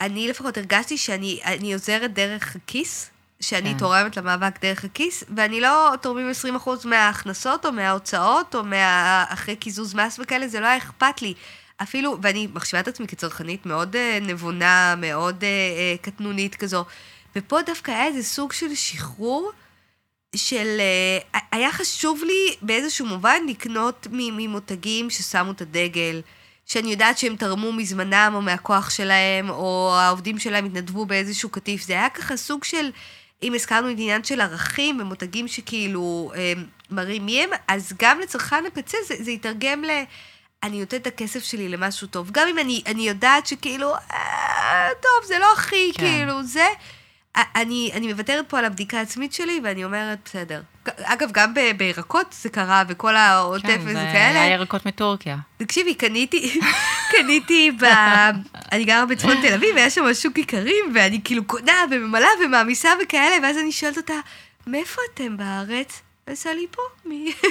אני 0.00 0.28
לפחות 0.28 0.58
הרגשתי 0.58 0.98
שאני 0.98 1.40
אני 1.44 1.72
עוזרת 1.72 2.14
דרך 2.14 2.56
הכיס, 2.56 3.10
שאני 3.40 3.72
כן. 3.72 3.78
תורמת 3.78 4.16
למאבק 4.16 4.60
דרך 4.62 4.84
הכיס, 4.84 5.24
ואני 5.36 5.60
לא 5.60 5.92
תורמים 6.00 6.30
20% 6.56 6.68
מההכנסות 6.84 7.66
או 7.66 7.72
מההוצאות 7.72 8.54
או 8.54 8.64
מה... 8.64 9.24
אחרי 9.28 9.56
קיזוז 9.56 9.94
מס 9.94 10.18
וכאלה, 10.22 10.48
זה 10.48 10.60
לא 10.60 10.66
היה 10.66 10.76
אכפת 10.76 11.22
לי. 11.22 11.34
אפילו, 11.82 12.18
ואני 12.22 12.48
מחשיבה 12.54 12.80
את 12.80 12.88
עצמי 12.88 13.06
כצרכנית 13.06 13.66
מאוד 13.66 13.96
אה, 13.96 14.18
נבונה, 14.22 14.94
מאוד 14.98 15.44
אה, 15.44 15.48
אה, 15.48 15.94
קטנונית 16.02 16.54
כזו, 16.54 16.84
ופה 17.36 17.62
דווקא 17.66 17.90
היה 17.90 18.06
איזה 18.06 18.22
סוג 18.22 18.52
של 18.52 18.74
שחרור. 18.74 19.52
של... 20.36 20.80
אה, 20.80 21.40
היה 21.52 21.72
חשוב 21.72 22.22
לי 22.24 22.56
באיזשהו 22.62 23.06
מובן 23.06 23.42
לקנות 23.48 24.06
ממותגים 24.10 25.10
ששמו 25.10 25.50
את 25.50 25.60
הדגל, 25.60 26.20
שאני 26.66 26.90
יודעת 26.90 27.18
שהם 27.18 27.36
תרמו 27.36 27.72
מזמנם 27.72 28.32
או 28.34 28.42
מהכוח 28.42 28.90
שלהם, 28.90 29.50
או 29.50 29.94
העובדים 29.94 30.38
שלהם 30.38 30.64
התנדבו 30.64 31.06
באיזשהו 31.06 31.48
קטיף. 31.48 31.82
זה 31.82 31.92
היה 31.92 32.10
ככה 32.10 32.36
סוג 32.36 32.64
של, 32.64 32.90
אם 33.42 33.54
הזכרנו 33.54 33.90
את 33.90 33.96
העניין 33.96 34.24
של 34.24 34.40
ערכים 34.40 35.00
ומותגים 35.00 35.48
שכאילו 35.48 36.32
אה, 36.34 36.52
מראים 36.90 37.26
מי 37.26 37.42
הם, 37.42 37.50
אז 37.68 37.92
גם 38.02 38.20
לצרכן 38.20 38.64
הקצה 38.66 38.98
זה, 39.08 39.14
זה 39.20 39.30
יתרגם 39.30 39.84
ל... 39.84 39.90
אני 40.62 40.80
נותנת 40.80 41.02
את 41.02 41.06
הכסף 41.06 41.44
שלי 41.44 41.68
למשהו 41.68 42.06
טוב. 42.06 42.30
גם 42.30 42.48
אם 42.48 42.58
אני, 42.58 42.82
אני 42.86 43.08
יודעת 43.08 43.46
שכאילו, 43.46 43.94
אה, 43.94 44.88
טוב, 45.02 45.28
זה 45.28 45.38
לא 45.38 45.52
הכי, 45.52 45.92
כן. 45.94 46.00
כאילו, 46.00 46.42
זה... 46.42 46.66
אני, 47.36 47.90
אני 47.94 48.12
מוותרת 48.12 48.48
פה 48.48 48.58
על 48.58 48.64
הבדיקה 48.64 48.98
העצמית 48.98 49.32
שלי, 49.32 49.60
ואני 49.64 49.84
אומרת, 49.84 50.18
בסדר. 50.24 50.60
אגב, 51.02 51.30
גם 51.32 51.54
ב- 51.54 51.70
בירקות 51.76 52.26
זה 52.42 52.48
קרה, 52.48 52.82
וכל 52.88 53.16
העוטף 53.16 53.66
כן, 53.66 53.80
וזה 53.80 53.92
זה 53.92 54.08
כאלה. 54.12 54.42
היה 54.42 54.52
ירקות 54.52 54.86
מטורקיה. 54.86 55.36
תקשיבי, 55.56 55.94
קניתי, 55.94 56.60
קניתי 57.12 57.70
ב... 57.70 57.84
אני 58.72 58.84
גרה 58.84 59.06
בצפון 59.06 59.42
תל 59.42 59.52
אביב, 59.54 59.74
והיה 59.74 59.90
שם 59.90 60.14
שוק 60.14 60.38
איכרים, 60.38 60.92
ואני 60.94 61.20
כאילו 61.24 61.44
קונה 61.44 61.84
וממלאה 61.90 62.28
ומעמיסה 62.44 62.90
וכאלה, 63.02 63.36
ואז 63.42 63.56
אני 63.58 63.72
שואלת 63.72 63.96
אותה, 63.96 64.14
מאיפה 64.66 65.00
אתם 65.14 65.36
בארץ? 65.36 66.00
עשה 66.26 66.52
לי 66.52 66.66
פה, 66.70 66.82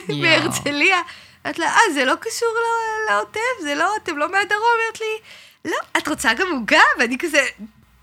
מהרצליה. 0.09 0.97
אמרת 1.45 1.59
לה, 1.59 1.65
אה, 1.67 1.93
זה 1.93 2.05
לא 2.05 2.15
קשור 2.15 2.49
לא- 2.55 3.13
לעוטף, 3.15 3.39
זה 3.63 3.75
לא, 3.75 3.95
אתם 4.03 4.17
לא 4.17 4.31
מהדרום? 4.31 4.61
אומרת 4.79 5.01
לי, 5.01 5.29
לא, 5.71 5.77
את 5.97 6.07
רוצה 6.07 6.33
גם 6.33 6.47
עוגה? 6.51 6.81
ואני 6.99 7.17
כזה, 7.17 7.45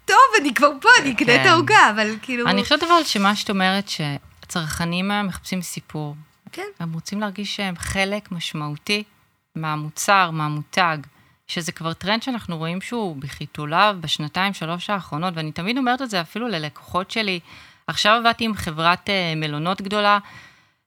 טוב, 0.07 0.17
אני 0.41 0.55
כבר 0.55 0.71
פה, 0.81 0.89
אני 1.03 1.13
אקנה 1.13 1.35
את 1.35 1.41
כן. 1.41 1.49
העוגה, 1.49 1.91
אבל 1.95 2.17
כאילו... 2.23 2.49
אני 2.49 2.63
חושבת 2.63 2.83
אבל 2.83 3.05
שמה 3.05 3.37
שאת 3.37 3.51
אומרת, 3.51 3.89
שהצרכנים 3.89 5.11
היום 5.11 5.27
מחפשים 5.27 5.63
סיפור. 5.63 6.17
כן. 6.53 6.67
הם 6.81 6.93
רוצים 6.93 7.21
להרגיש 7.21 7.57
שהם 7.57 7.75
חלק 7.79 8.33
משמעותי 8.33 9.03
מהמוצר, 9.55 10.31
מהמותג, 10.31 10.99
שזה 11.47 11.73
כבר 11.73 11.93
טרנד 11.93 12.23
שאנחנו 12.23 12.59
רואים 12.59 12.81
שהוא 12.81 13.17
בחיתוליו 13.17 13.97
בשנתיים, 14.01 14.53
שלוש 14.53 14.91
האחרונות, 14.91 15.35
ואני 15.37 15.53
תמיד 15.53 15.79
אומרת 15.79 16.03
את 16.03 16.11
זה 16.11 16.21
אפילו 16.21 16.49
ללקוחות 16.49 17.11
שלי. 17.11 17.41
עכשיו 17.87 18.13
עבדתי 18.13 18.45
עם 18.45 18.55
חברת 18.55 19.11
אה, 19.11 19.33
מלונות 19.37 19.81
גדולה, 19.81 20.19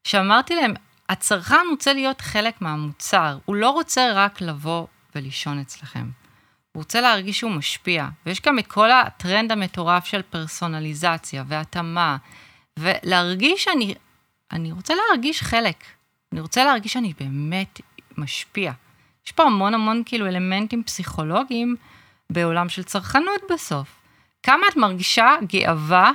שאמרתי 0.04 0.56
להם, 0.56 0.74
הצרכן 1.10 1.66
רוצה 1.70 1.94
להיות 1.94 2.22
חלק 2.22 2.62
מהמוצר, 2.62 3.38
הוא 3.46 3.56
לא 3.56 3.70
רוצה 3.70 4.12
רק 4.14 4.42
לבוא 4.42 4.88
ולישון 5.16 5.60
אצלכם. 5.60 6.06
הוא 6.72 6.82
רוצה 6.82 7.02
להרגיש 7.02 7.40
שהוא 7.40 7.52
משפיע, 7.52 8.08
ויש 8.26 8.42
גם 8.42 8.60
את 8.60 8.68
כל 8.68 8.92
הטרנד 8.92 9.52
המטורף 9.52 10.06
של 10.06 10.22
פרסונליזציה 10.22 11.44
והתאמה, 11.48 12.18
ולהרגיש 12.80 13.64
שאני, 13.64 13.96
אני 14.52 14.72
רוצה 14.72 14.94
להרגיש 14.96 15.42
חלק, 15.42 15.84
אני 16.32 16.42
רוצה 16.42 16.64
להרגיש 16.64 16.94
שאני 16.94 17.14
באמת 17.20 17.82
משפיע. 18.18 18.72
יש 19.26 19.32
פה 19.32 19.44
המון 19.44 19.74
המון 19.74 20.04
כאילו 20.06 20.28
אלמנטים 20.28 20.84
פסיכולוגיים 20.84 21.76
בעולם 22.30 22.70
של 22.70 22.84
צרכנות 22.84 23.42
בסוף. 23.52 23.88
כמה 24.44 24.66
את 24.72 24.78
מרגישה 24.78 25.36
גאווה 25.48 26.12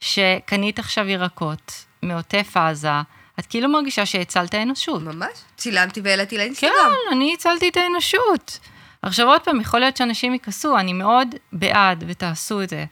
שקנית 0.00 0.78
עכשיו 0.78 1.08
ירקות 1.08 1.84
מעוטף 2.02 2.56
עזה, 2.56 3.00
את 3.38 3.46
כאילו 3.46 3.68
מרגישה 3.68 4.06
שהצלת 4.06 4.54
האנושות. 4.54 5.02
ממש. 5.02 5.38
צילמתי 5.56 6.00
והעליתי 6.04 6.38
לאינסטגרם. 6.38 6.72
כן, 6.72 7.16
אני 7.16 7.34
הצלתי 7.34 7.68
את 7.68 7.76
האנושות. 7.76 8.58
עכשיו 9.02 9.26
עוד 9.26 9.40
פעם, 9.44 9.60
יכול 9.60 9.80
להיות 9.80 9.96
שאנשים 9.96 10.34
יכעסו, 10.34 10.78
אני 10.78 10.92
מאוד 10.92 11.34
בעד 11.52 12.04
ותעשו 12.06 12.62
את 12.62 12.68
זה, 12.68 12.84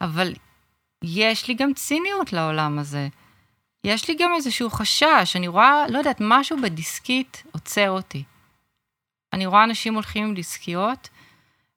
אבל 0.00 0.34
יש 1.04 1.48
לי 1.48 1.54
גם 1.54 1.74
ציניות 1.74 2.32
לעולם 2.32 2.78
הזה. 2.78 3.08
יש 3.84 4.08
לי 4.08 4.14
גם 4.14 4.30
איזשהו 4.34 4.70
חשש, 4.70 5.36
אני 5.36 5.48
רואה, 5.48 5.84
לא 5.88 5.98
יודעת, 5.98 6.16
משהו 6.20 6.56
בדיסקית 6.62 7.42
עוצר 7.52 7.90
אותי. 7.90 8.24
אני 9.32 9.46
רואה 9.46 9.64
אנשים 9.64 9.94
הולכים 9.94 10.24
עם 10.24 10.34
דיסקיות, 10.34 11.08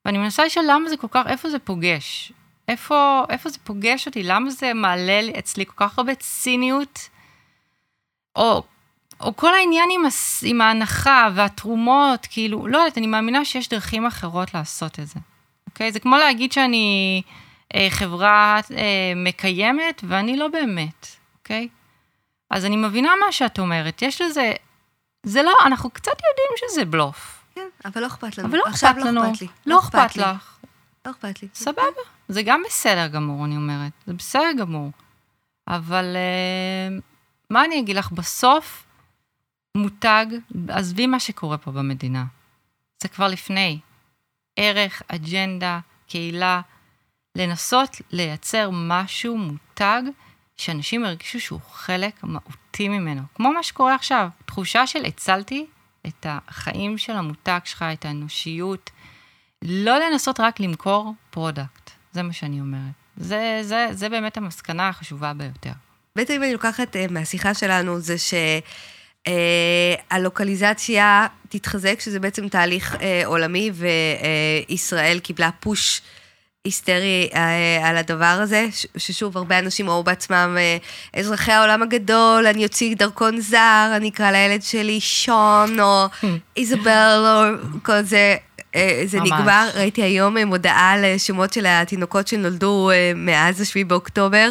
ואני 0.05 0.17
מנסה 0.17 0.45
לשאול 0.45 0.65
למה 0.69 0.89
זה 0.89 0.97
כל 0.97 1.07
כך, 1.11 1.27
איפה 1.27 1.49
זה 1.49 1.59
פוגש? 1.59 2.31
איפה, 2.67 3.23
איפה 3.29 3.49
זה 3.49 3.59
פוגש 3.63 4.07
אותי? 4.07 4.23
למה 4.23 4.49
זה 4.49 4.73
מעלה 4.73 5.21
לי 5.21 5.33
אצלי 5.39 5.65
כל 5.65 5.73
כך 5.75 5.97
הרבה 5.97 6.15
ציניות? 6.15 7.09
או, 8.35 8.63
או 9.19 9.35
כל 9.35 9.53
העניין 9.53 9.89
עם, 9.91 10.05
הס, 10.05 10.43
עם 10.45 10.61
ההנחה 10.61 11.29
והתרומות, 11.35 12.27
כאילו, 12.29 12.67
לא 12.67 12.77
יודעת, 12.77 12.97
אני 12.97 13.07
מאמינה 13.07 13.45
שיש 13.45 13.69
דרכים 13.69 14.05
אחרות 14.05 14.53
לעשות 14.53 14.99
את 14.99 15.07
זה. 15.07 15.19
אוקיי? 15.67 15.91
זה 15.91 15.99
כמו 15.99 16.17
להגיד 16.17 16.51
שאני 16.51 17.21
אה, 17.75 17.87
חברה 17.89 18.59
אה, 18.77 19.13
מקיימת, 19.15 20.01
ואני 20.07 20.37
לא 20.37 20.47
באמת, 20.47 21.07
אוקיי? 21.39 21.67
אז 22.49 22.65
אני 22.65 22.75
מבינה 22.75 23.11
מה 23.25 23.31
שאת 23.31 23.59
אומרת, 23.59 24.01
יש 24.01 24.21
לזה, 24.21 24.53
זה 25.23 25.43
לא, 25.43 25.53
אנחנו 25.65 25.89
קצת 25.89 26.11
יודעים 26.11 26.69
שזה 26.69 26.85
בלוף. 26.85 27.43
כן, 27.55 27.67
אבל 27.85 28.01
לא 28.01 28.07
אכפת 28.07 28.37
לנו. 28.37 28.47
אבל 28.47 28.57
לא 28.57 28.63
אכפת 28.69 28.97
לנו, 28.97 29.21
לא 29.21 29.31
אכפת 29.31 29.41
לי. 29.41 29.47
לא 29.65 29.79
אכפת 29.79 30.15
לי. 30.15 30.23
לך. 30.23 30.57
לא 31.05 31.11
אכפת 31.11 31.41
לי. 31.41 31.47
סבבה, 31.53 31.81
זה 32.27 32.41
גם 32.41 32.61
בסדר 32.65 33.07
גמור, 33.07 33.45
אני 33.45 33.55
אומרת, 33.55 33.91
זה 34.07 34.13
בסדר 34.13 34.51
גמור. 34.57 34.91
אבל 35.67 36.15
אה, 36.15 36.97
מה 37.49 37.65
אני 37.65 37.79
אגיד 37.79 37.95
לך, 37.95 38.11
בסוף 38.11 38.86
מותג, 39.77 40.25
עזבי 40.67 41.07
מה 41.07 41.19
שקורה 41.19 41.57
פה 41.57 41.71
במדינה, 41.71 42.25
זה 43.03 43.07
כבר 43.07 43.27
לפני. 43.27 43.79
ערך, 44.55 45.01
אג'נדה, 45.07 45.79
קהילה, 46.07 46.61
לנסות 47.35 48.01
לייצר 48.11 48.69
משהו, 48.73 49.37
מותג, 49.37 50.01
שאנשים 50.57 51.05
ירגישו 51.05 51.39
שהוא 51.39 51.59
חלק 51.71 52.23
מהותי 52.23 52.89
ממנו. 52.89 53.21
כמו 53.35 53.53
מה 53.53 53.63
שקורה 53.63 53.95
עכשיו, 53.95 54.29
תחושה 54.45 54.87
של 54.87 55.05
הצלתי 55.05 55.65
את 56.07 56.25
החיים 56.29 56.97
של 56.97 57.13
המותג 57.13 57.59
שלך, 57.63 57.85
את 57.93 58.05
האנושיות. 58.05 58.89
לא 59.61 59.99
לנסות 59.99 60.39
רק 60.39 60.59
למכור 60.59 61.13
product, 61.29 61.91
זה 62.11 62.23
מה 62.23 62.33
שאני 62.33 62.59
אומרת. 62.59 62.93
זה, 63.17 63.59
זה, 63.61 63.87
זה 63.91 64.09
באמת 64.09 64.37
המסקנה 64.37 64.89
החשובה 64.89 65.33
ביותר. 65.33 65.71
בעצם 66.15 66.33
אם 66.33 66.43
אני 66.43 66.53
לוקחת 66.53 66.95
אה, 66.95 67.05
מהשיחה 67.09 67.53
שלנו, 67.53 67.99
זה 67.99 68.15
שהלוקליזציה 69.27 71.27
תתחזק, 71.49 71.99
שזה 71.99 72.19
בעצם 72.19 72.47
תהליך 72.47 72.95
אה, 73.01 73.21
עולמי, 73.25 73.71
וישראל 74.69 75.19
קיבלה 75.19 75.49
פוש 75.59 76.01
היסטרי 76.67 77.29
אה, 77.35 77.89
על 77.89 77.97
הדבר 77.97 78.25
הזה, 78.25 78.67
ששוב, 78.97 79.37
הרבה 79.37 79.59
אנשים 79.59 79.89
ראו 79.89 80.03
בעצמם 80.03 80.57
אה, 80.59 80.77
אזרחי 81.19 81.51
העולם 81.51 81.83
הגדול, 81.83 82.47
אני 82.47 82.63
אוציא 82.63 82.95
דרכון 82.95 83.39
זר, 83.39 83.91
אני 83.95 84.09
אקרא 84.09 84.31
לילד 84.31 84.63
שלי 84.63 84.99
שון, 84.99 85.79
או 85.79 86.05
איזבל, 86.57 87.25
או 87.25 87.57
כל 87.83 88.01
זה. 88.01 88.35
אה, 88.75 89.01
זה 89.05 89.19
ממש. 89.19 89.31
נגמר, 89.31 89.69
ראיתי 89.75 90.01
היום 90.01 90.37
אה, 90.37 90.45
מודעה 90.45 90.97
לשמות 90.97 91.53
של 91.53 91.65
התינוקות 91.65 92.27
שנולדו 92.27 92.91
אה, 92.91 93.11
מאז 93.15 93.61
השביעי 93.61 93.83
באוקטובר. 93.83 94.49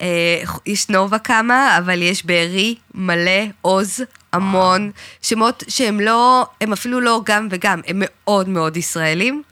אה, 0.00 0.42
יש 0.66 0.88
נובה 0.88 1.18
כמה, 1.18 1.78
אבל 1.78 2.02
יש 2.02 2.26
בארי 2.26 2.74
מלא, 2.94 3.42
עוז, 3.60 4.00
המון, 4.32 4.90
שמות 5.22 5.64
שהם 5.68 6.00
לא, 6.00 6.46
הם 6.60 6.72
אפילו 6.72 7.00
לא 7.00 7.20
גם 7.24 7.48
וגם, 7.50 7.80
הם 7.86 7.96
מאוד 7.98 8.48
מאוד 8.48 8.76
ישראלים. 8.76 9.42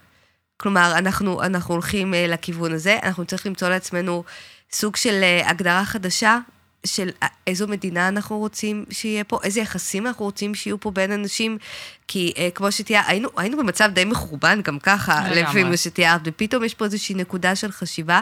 כלומר, 0.57 0.93
אנחנו, 0.99 1.43
אנחנו 1.43 1.75
הולכים 1.75 2.15
אה, 2.15 2.27
לכיוון 2.29 2.73
הזה, 2.73 2.99
אנחנו 3.03 3.25
צריכים 3.25 3.51
למצוא 3.51 3.69
לעצמנו 3.69 4.25
סוג 4.73 4.97
של 4.97 5.21
אה, 5.23 5.51
הגדרה 5.51 5.85
חדשה 5.85 6.39
של 6.87 7.11
אה, 7.23 7.29
איזו 7.47 7.69
מדינה 7.69 8.09
אנחנו 8.09 8.39
רוצים 8.39 8.85
שיהיה 8.91 9.25
פה, 9.25 9.39
איזה 9.45 9.61
יחסים 9.61 10.07
אנחנו 10.07 10.25
רוצים 10.25 10.55
שיהיו 10.55 10.81
פה 10.81 10.91
בין 10.91 11.13
אנשים, 11.13 11.59
כי 12.09 12.33
אה, 12.39 12.49
כמו 12.55 12.73
שתיארת, 12.73 13.05
היינו, 13.09 13.29
היינו 13.37 13.59
במצב 13.59 13.91
די 13.93 14.05
מחורבן 14.05 14.61
גם 14.63 14.79
ככה. 14.79 15.31
לפי 15.31 15.65
מה 15.65 15.77
שתיארת, 15.77 16.21
ופתאום 16.25 16.65
יש 16.65 16.75
פה 16.75 16.85
איזושהי 16.85 17.15
נקודה 17.15 17.57
של 17.57 17.73
חשיבה, 17.73 18.21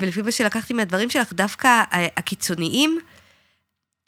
ולפי 0.00 0.22
מה 0.22 0.32
שלקחתי 0.32 0.74
מהדברים 0.74 1.10
שלך, 1.10 1.32
דווקא 1.32 1.68
אה, 1.68 2.06
הקיצוניים 2.16 2.98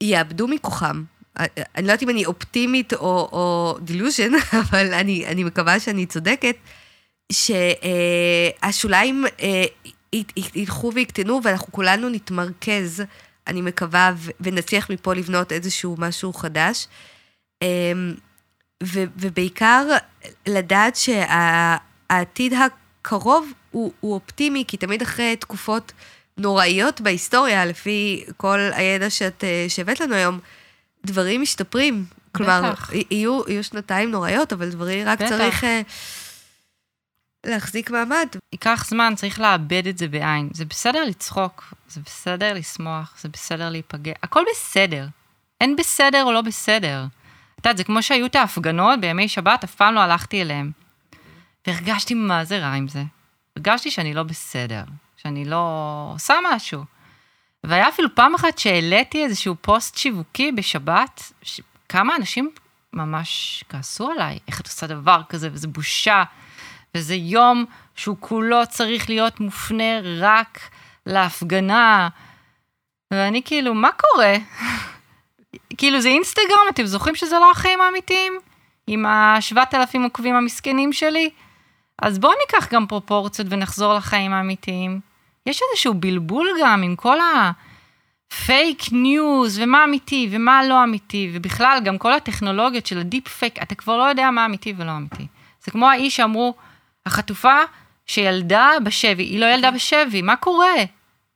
יאבדו 0.00 0.48
מכוחם. 0.48 1.02
אה, 1.38 1.46
אה, 1.58 1.62
אני 1.76 1.86
לא 1.86 1.92
יודעת 1.92 2.02
אם 2.02 2.10
אני 2.10 2.26
אופטימית 2.26 2.92
או, 2.92 3.28
או 3.32 3.78
דילוז'ן, 3.80 4.32
אבל 4.62 4.94
אני, 4.94 5.26
אני 5.26 5.44
מקווה 5.44 5.80
שאני 5.80 6.06
צודקת, 6.06 6.56
שהשוליים 7.32 9.24
ילכו 10.54 10.92
ויקטנו 10.94 11.40
ואנחנו 11.44 11.72
כולנו 11.72 12.08
נתמרכז 12.08 13.02
אני 13.46 13.62
מקווה, 13.62 14.12
ונצליח 14.40 14.90
מפה 14.90 15.14
לבנות 15.14 15.52
איזשהו 15.52 15.94
משהו 15.98 16.32
חדש. 16.32 16.86
אמ, 17.62 18.14
ובעיקר 18.82 19.86
לדעת 20.46 20.96
שהעתיד 20.96 22.52
הקרוב 22.52 23.52
הוא, 23.70 23.92
הוא 24.00 24.14
אופטימי, 24.14 24.64
כי 24.68 24.76
תמיד 24.76 25.02
אחרי 25.02 25.36
תקופות 25.36 25.92
נוראיות 26.36 27.00
בהיסטוריה, 27.00 27.64
לפי 27.64 28.24
כל 28.36 28.58
הידע 28.72 29.10
שאת, 29.10 29.44
אה, 29.44 29.66
שהבאת 29.68 30.00
לנו 30.00 30.14
היום, 30.14 30.38
דברים 31.06 31.42
משתפרים. 31.42 32.04
כלומר, 32.32 32.72
בטח. 32.72 32.90
יהיו, 33.10 33.40
יהיו 33.48 33.64
שנתיים 33.64 34.10
נוראיות, 34.10 34.52
אבל 34.52 34.70
דברים 34.70 35.06
רק 35.06 35.18
בטח. 35.22 35.28
צריך... 35.28 35.64
אה, 35.64 35.82
להחזיק 37.46 37.90
מעמד. 37.90 38.28
ייקח 38.52 38.84
זמן, 38.88 39.12
צריך 39.16 39.40
לאבד 39.40 39.86
את 39.86 39.98
זה 39.98 40.08
בעין. 40.08 40.48
זה 40.52 40.64
בסדר 40.64 41.04
לצחוק, 41.04 41.74
זה 41.88 42.00
בסדר 42.06 42.54
לשמוח, 42.54 43.14
זה 43.20 43.28
בסדר 43.28 43.70
להיפגע, 43.70 44.12
הכל 44.22 44.44
בסדר. 44.52 45.06
אין 45.60 45.76
בסדר 45.76 46.24
או 46.24 46.32
לא 46.32 46.40
בסדר. 46.40 47.04
את 47.60 47.66
יודעת, 47.66 47.76
זה 47.76 47.84
כמו 47.84 48.02
שהיו 48.02 48.26
את 48.26 48.36
ההפגנות 48.36 49.00
בימי 49.00 49.28
שבת, 49.28 49.64
אף 49.64 49.74
פעם 49.74 49.94
לא 49.94 50.00
הלכתי 50.00 50.42
אליהם. 50.42 50.70
והרגשתי 51.66 52.14
מה 52.14 52.44
זה 52.44 52.58
רע 52.58 52.72
עם 52.72 52.88
זה. 52.88 53.02
הרגשתי 53.60 53.90
שאני 53.90 54.14
לא 54.14 54.22
בסדר, 54.22 54.82
שאני 55.16 55.44
לא 55.44 55.64
עושה 56.14 56.34
משהו. 56.52 56.84
והיה 57.64 57.88
אפילו 57.88 58.14
פעם 58.14 58.34
אחת 58.34 58.58
שהעליתי 58.58 59.24
איזשהו 59.24 59.54
פוסט 59.60 59.96
שיווקי 59.96 60.52
בשבת, 60.52 61.32
ש... 61.42 61.60
כמה 61.88 62.16
אנשים 62.16 62.50
ממש 62.92 63.64
כעסו 63.68 64.10
עליי, 64.10 64.38
איך 64.48 64.60
את 64.60 64.66
עושה 64.66 64.86
דבר 64.86 65.20
כזה, 65.28 65.48
וזה 65.52 65.68
בושה. 65.68 66.22
וזה 66.94 67.14
יום 67.14 67.64
שהוא 67.96 68.16
כולו 68.20 68.66
צריך 68.68 69.08
להיות 69.08 69.40
מופנה 69.40 70.00
רק 70.18 70.60
להפגנה. 71.06 72.08
ואני 73.10 73.42
כאילו, 73.42 73.74
מה 73.74 73.88
קורה? 73.92 74.36
כאילו, 75.78 76.00
זה 76.00 76.08
אינסטגרם, 76.08 76.66
אתם 76.70 76.86
זוכרים 76.86 77.14
שזה 77.14 77.36
לא 77.38 77.50
החיים 77.50 77.80
האמיתיים? 77.80 78.38
עם 78.86 79.06
השבעת 79.06 79.74
אלפים 79.74 80.02
עוקבים 80.02 80.34
המסכנים 80.34 80.92
שלי? 80.92 81.30
אז 82.02 82.18
בואו 82.18 82.32
ניקח 82.40 82.72
גם 82.72 82.86
פרופורציות 82.86 83.48
ונחזור 83.50 83.94
לחיים 83.94 84.32
האמיתיים. 84.32 85.00
יש 85.46 85.60
איזשהו 85.70 85.94
בלבול 85.94 86.48
גם 86.62 86.82
עם 86.82 86.96
כל 86.96 87.16
הפייק 88.32 88.82
ניוז, 88.92 89.58
ומה 89.62 89.84
אמיתי 89.84 90.28
ומה 90.30 90.64
לא 90.64 90.84
אמיתי, 90.84 91.30
ובכלל, 91.34 91.80
גם 91.84 91.98
כל 91.98 92.12
הטכנולוגיות 92.12 92.86
של 92.86 92.98
הדיפ 92.98 93.28
פייק, 93.28 93.62
אתה 93.62 93.74
כבר 93.74 93.96
לא 93.96 94.02
יודע 94.02 94.30
מה 94.30 94.44
אמיתי 94.44 94.74
ולא 94.76 94.96
אמיתי. 94.96 95.26
זה 95.64 95.70
כמו 95.70 95.88
האיש 95.88 96.16
שאמרו, 96.16 96.54
החטופה 97.06 97.56
שילדה 98.06 98.70
בשבי, 98.84 99.22
היא 99.22 99.40
לא 99.40 99.46
ילדה 99.46 99.70
בשבי, 99.70 100.22
מה 100.22 100.36
קורה? 100.36 100.74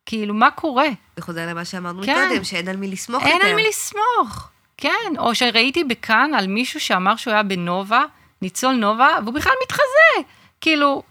כאילו, 0.07 0.35
מה 0.35 0.51
קורה? 0.51 0.89
זה 1.17 1.23
חוזר 1.23 1.47
למה 1.49 1.65
שאמרנו 1.65 2.03
כן. 2.03 2.29
קודם, 2.29 2.45
שאין 2.45 2.69
על 2.69 2.77
מי 2.77 2.89
לסמוך 2.89 3.23
אין 3.23 3.33
יותר. 3.33 3.47
אין 3.47 3.51
על 3.51 3.63
מי 3.63 3.69
לסמוך, 3.69 4.49
כן. 4.77 5.13
או 5.19 5.35
שראיתי 5.35 5.85
בכאן 5.85 6.31
על 6.35 6.47
מישהו 6.47 6.81
שאמר 6.81 7.17
שהוא 7.17 7.33
היה 7.33 7.43
בנובה, 7.43 8.05
ניצול 8.43 8.75
נובה, 8.75 9.09
והוא 9.23 9.35
בכלל 9.35 9.53
מתחזה. 9.63 10.29
כאילו, 10.65 11.03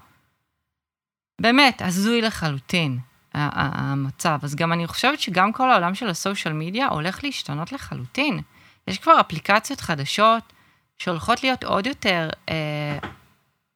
באמת, 1.41 1.81
הזוי 1.81 2.21
לחלוטין, 2.21 2.99
המצב. 3.33 4.39
אז 4.43 4.55
גם 4.55 4.73
אני 4.73 4.87
חושבת 4.87 5.19
שגם 5.19 5.53
כל 5.53 5.71
העולם 5.71 5.95
של 5.95 6.09
הסושיאל 6.09 6.53
מדיה 6.53 6.87
הולך 6.87 7.23
להשתנות 7.23 7.71
לחלוטין. 7.71 8.39
יש 8.87 8.99
כבר 8.99 9.19
אפליקציות 9.19 9.81
חדשות 9.81 10.53
שהולכות 10.97 11.43
להיות 11.43 11.63
עוד 11.63 11.87
יותר 11.87 12.29
אה, 12.49 12.97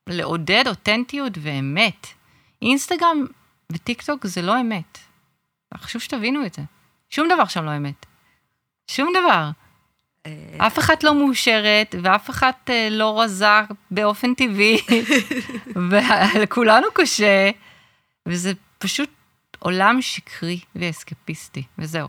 לעודד 0.09 0.63
אותנטיות 0.67 1.33
ואמת. 1.41 2.07
אינסטגרם 2.61 3.25
וטיק 3.71 4.01
טוק 4.01 4.27
זה 4.27 4.41
לא 4.41 4.61
אמת. 4.61 4.97
חשוב 5.77 6.01
שתבינו 6.01 6.45
את 6.45 6.53
זה. 6.53 6.61
שום 7.09 7.27
דבר 7.27 7.45
שם 7.45 7.65
לא 7.65 7.77
אמת. 7.77 8.05
שום 8.91 9.09
דבר. 9.21 9.49
אה, 10.27 10.67
אף 10.67 10.79
אחת 10.79 11.03
לא 11.03 11.15
מאושרת, 11.15 11.95
ואף 12.03 12.29
אחת 12.29 12.69
אה, 12.69 12.87
לא 12.91 13.21
רזה 13.21 13.45
באופן 13.91 14.33
טבעי, 14.33 14.77
ולכולנו 15.89 16.87
קשה, 16.93 17.49
וזה 18.25 18.51
פשוט 18.77 19.09
עולם 19.59 20.01
שקרי 20.01 20.59
ואסקפיסטי, 20.75 21.63
וזהו. 21.77 22.07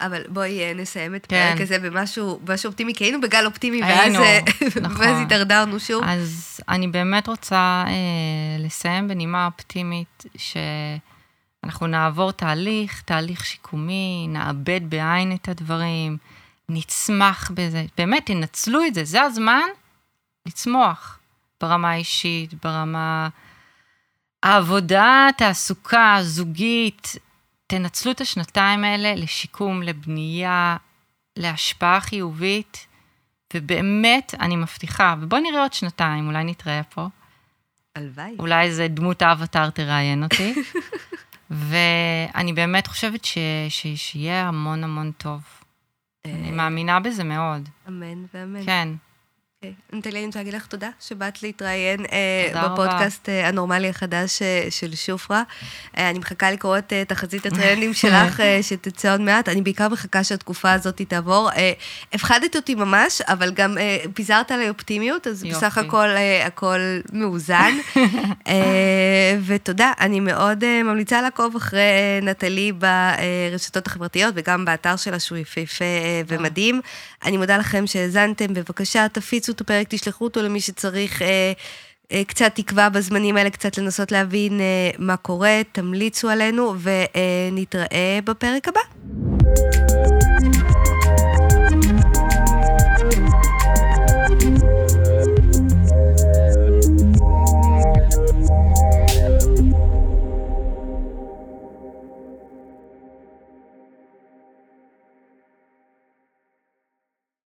אבל 0.00 0.22
בואי 0.28 0.60
אה, 0.60 0.74
נסיים 0.74 1.14
את 1.14 1.24
הפרק 1.24 1.56
כן. 1.56 1.62
הזה 1.62 1.78
במשהו, 1.78 2.40
במשהו 2.44 2.68
אופטימי, 2.68 2.94
כי 2.94 3.04
היינו 3.04 3.20
בגל 3.20 3.46
אופטימי, 3.46 3.82
היינו, 3.82 4.18
ואז, 4.18 4.76
נכון. 4.82 5.06
ואז 5.06 5.22
התדרדרנו 5.22 5.80
שוב. 5.80 6.04
אז 6.06 6.60
אני 6.68 6.88
באמת 6.88 7.28
רוצה 7.28 7.84
אה, 7.86 8.64
לסיים 8.64 9.08
בנימה 9.08 9.46
אופטימית, 9.46 10.24
שאנחנו 10.36 11.86
נעבור 11.86 12.32
תהליך, 12.32 13.02
תהליך 13.02 13.44
שיקומי, 13.44 14.26
נאבד 14.28 14.80
בעין 14.88 15.32
את 15.34 15.48
הדברים, 15.48 16.16
נצמח 16.68 17.50
בזה, 17.54 17.84
באמת, 17.96 18.26
תנצלו 18.26 18.86
את 18.86 18.94
זה, 18.94 19.04
זה 19.04 19.22
הזמן 19.22 19.68
לצמוח 20.46 21.18
ברמה 21.60 21.90
האישית, 21.90 22.54
ברמה... 22.64 23.28
העבודה, 24.42 25.28
תעסוקה, 25.36 26.18
זוגית, 26.22 27.16
תנצלו 27.66 28.12
את 28.12 28.20
השנתיים 28.20 28.84
האלה 28.84 29.14
לשיקום, 29.14 29.82
לבנייה, 29.82 30.76
להשפעה 31.36 32.00
חיובית, 32.00 32.86
ובאמת, 33.54 34.34
אני 34.40 34.56
מבטיחה, 34.56 35.14
ובואו 35.20 35.42
נראה 35.42 35.62
עוד 35.62 35.72
שנתיים, 35.72 36.26
אולי 36.26 36.44
נתראה 36.44 36.82
פה. 36.82 37.06
הלוואי. 37.96 38.36
אולי 38.38 38.64
איזה 38.64 38.88
דמות 38.88 39.22
האבטר 39.22 39.70
תראיין 39.70 40.22
אותי. 40.22 40.54
ואני 41.50 42.52
באמת 42.52 42.86
חושבת 42.86 43.24
ש... 43.24 43.38
ש... 43.68 43.86
שיהיה 43.96 44.48
המון 44.48 44.84
המון 44.84 45.12
טוב. 45.18 45.40
אני 46.26 46.50
מאמינה 46.50 47.00
בזה 47.00 47.24
מאוד. 47.24 47.68
אמן 47.88 48.24
ואמן. 48.34 48.64
כן. 48.64 48.88
אוקיי. 49.64 49.98
נטלי, 49.98 50.18
אני 50.18 50.26
רוצה 50.26 50.38
להגיד 50.38 50.54
לך 50.54 50.66
תודה 50.66 50.88
שבאת 51.00 51.42
להתראיין 51.42 52.00
אה, 52.12 52.68
בפודקאסט 52.72 53.28
אה, 53.28 53.48
הנורמלי 53.48 53.88
החדש 53.88 54.42
אה, 54.42 54.66
של 54.70 54.94
שופרה. 54.94 55.42
אני 55.96 56.18
מחכה 56.18 56.50
לקרוא 56.50 56.78
את 56.78 56.92
תחזית 57.08 57.46
הטרנדים 57.46 57.94
שלך, 57.94 58.42
שתצא 58.62 59.12
עוד 59.12 59.20
מעט. 59.20 59.48
אני 59.48 59.62
בעיקר 59.62 59.88
מחכה 59.88 60.24
שהתקופה 60.24 60.72
הזאת 60.72 61.02
תעבור. 61.02 61.50
הפחדת 62.12 62.56
אותי 62.56 62.74
ממש, 62.74 63.20
אבל 63.20 63.50
גם 63.50 63.76
פיזרת 64.14 64.50
עליי 64.50 64.68
אופטימיות, 64.68 65.26
אז 65.26 65.44
בסך 65.44 65.78
הכל 65.78 66.08
הכל 66.46 66.78
מאוזן. 67.12 67.72
ותודה, 69.46 69.92
אני 70.00 70.20
מאוד 70.20 70.64
ממליצה 70.82 71.22
לעקוב 71.22 71.56
אחרי 71.56 71.80
נטלי 72.22 72.72
ברשתות 72.72 73.86
החברתיות 73.86 74.34
וגם 74.36 74.64
באתר 74.64 74.96
שלה, 74.96 75.18
שהוא 75.18 75.38
יפהפה 75.38 75.84
ומדהים. 76.28 76.80
אני 77.24 77.36
מודה 77.36 77.58
לכם 77.58 77.86
שהאזנתם, 77.86 78.54
בבקשה 78.54 79.08
תפיצו 79.08 79.53
את 79.54 79.60
הפרק, 79.60 79.86
תשלחו 79.90 80.24
אותו 80.24 80.42
למי 80.42 80.60
שצריך 80.60 81.22
אה, 81.22 81.52
אה, 82.12 82.22
קצת 82.26 82.52
תקווה 82.54 82.88
בזמנים 82.88 83.36
האלה, 83.36 83.50
קצת 83.50 83.78
לנסות 83.78 84.12
להבין 84.12 84.60
אה, 84.60 84.90
מה 84.98 85.16
קורה, 85.16 85.60
תמליצו 85.72 86.28
עלינו 86.28 86.74
ונתראה 86.82 88.18
בפרק 88.24 88.68
הבא. 88.68 88.80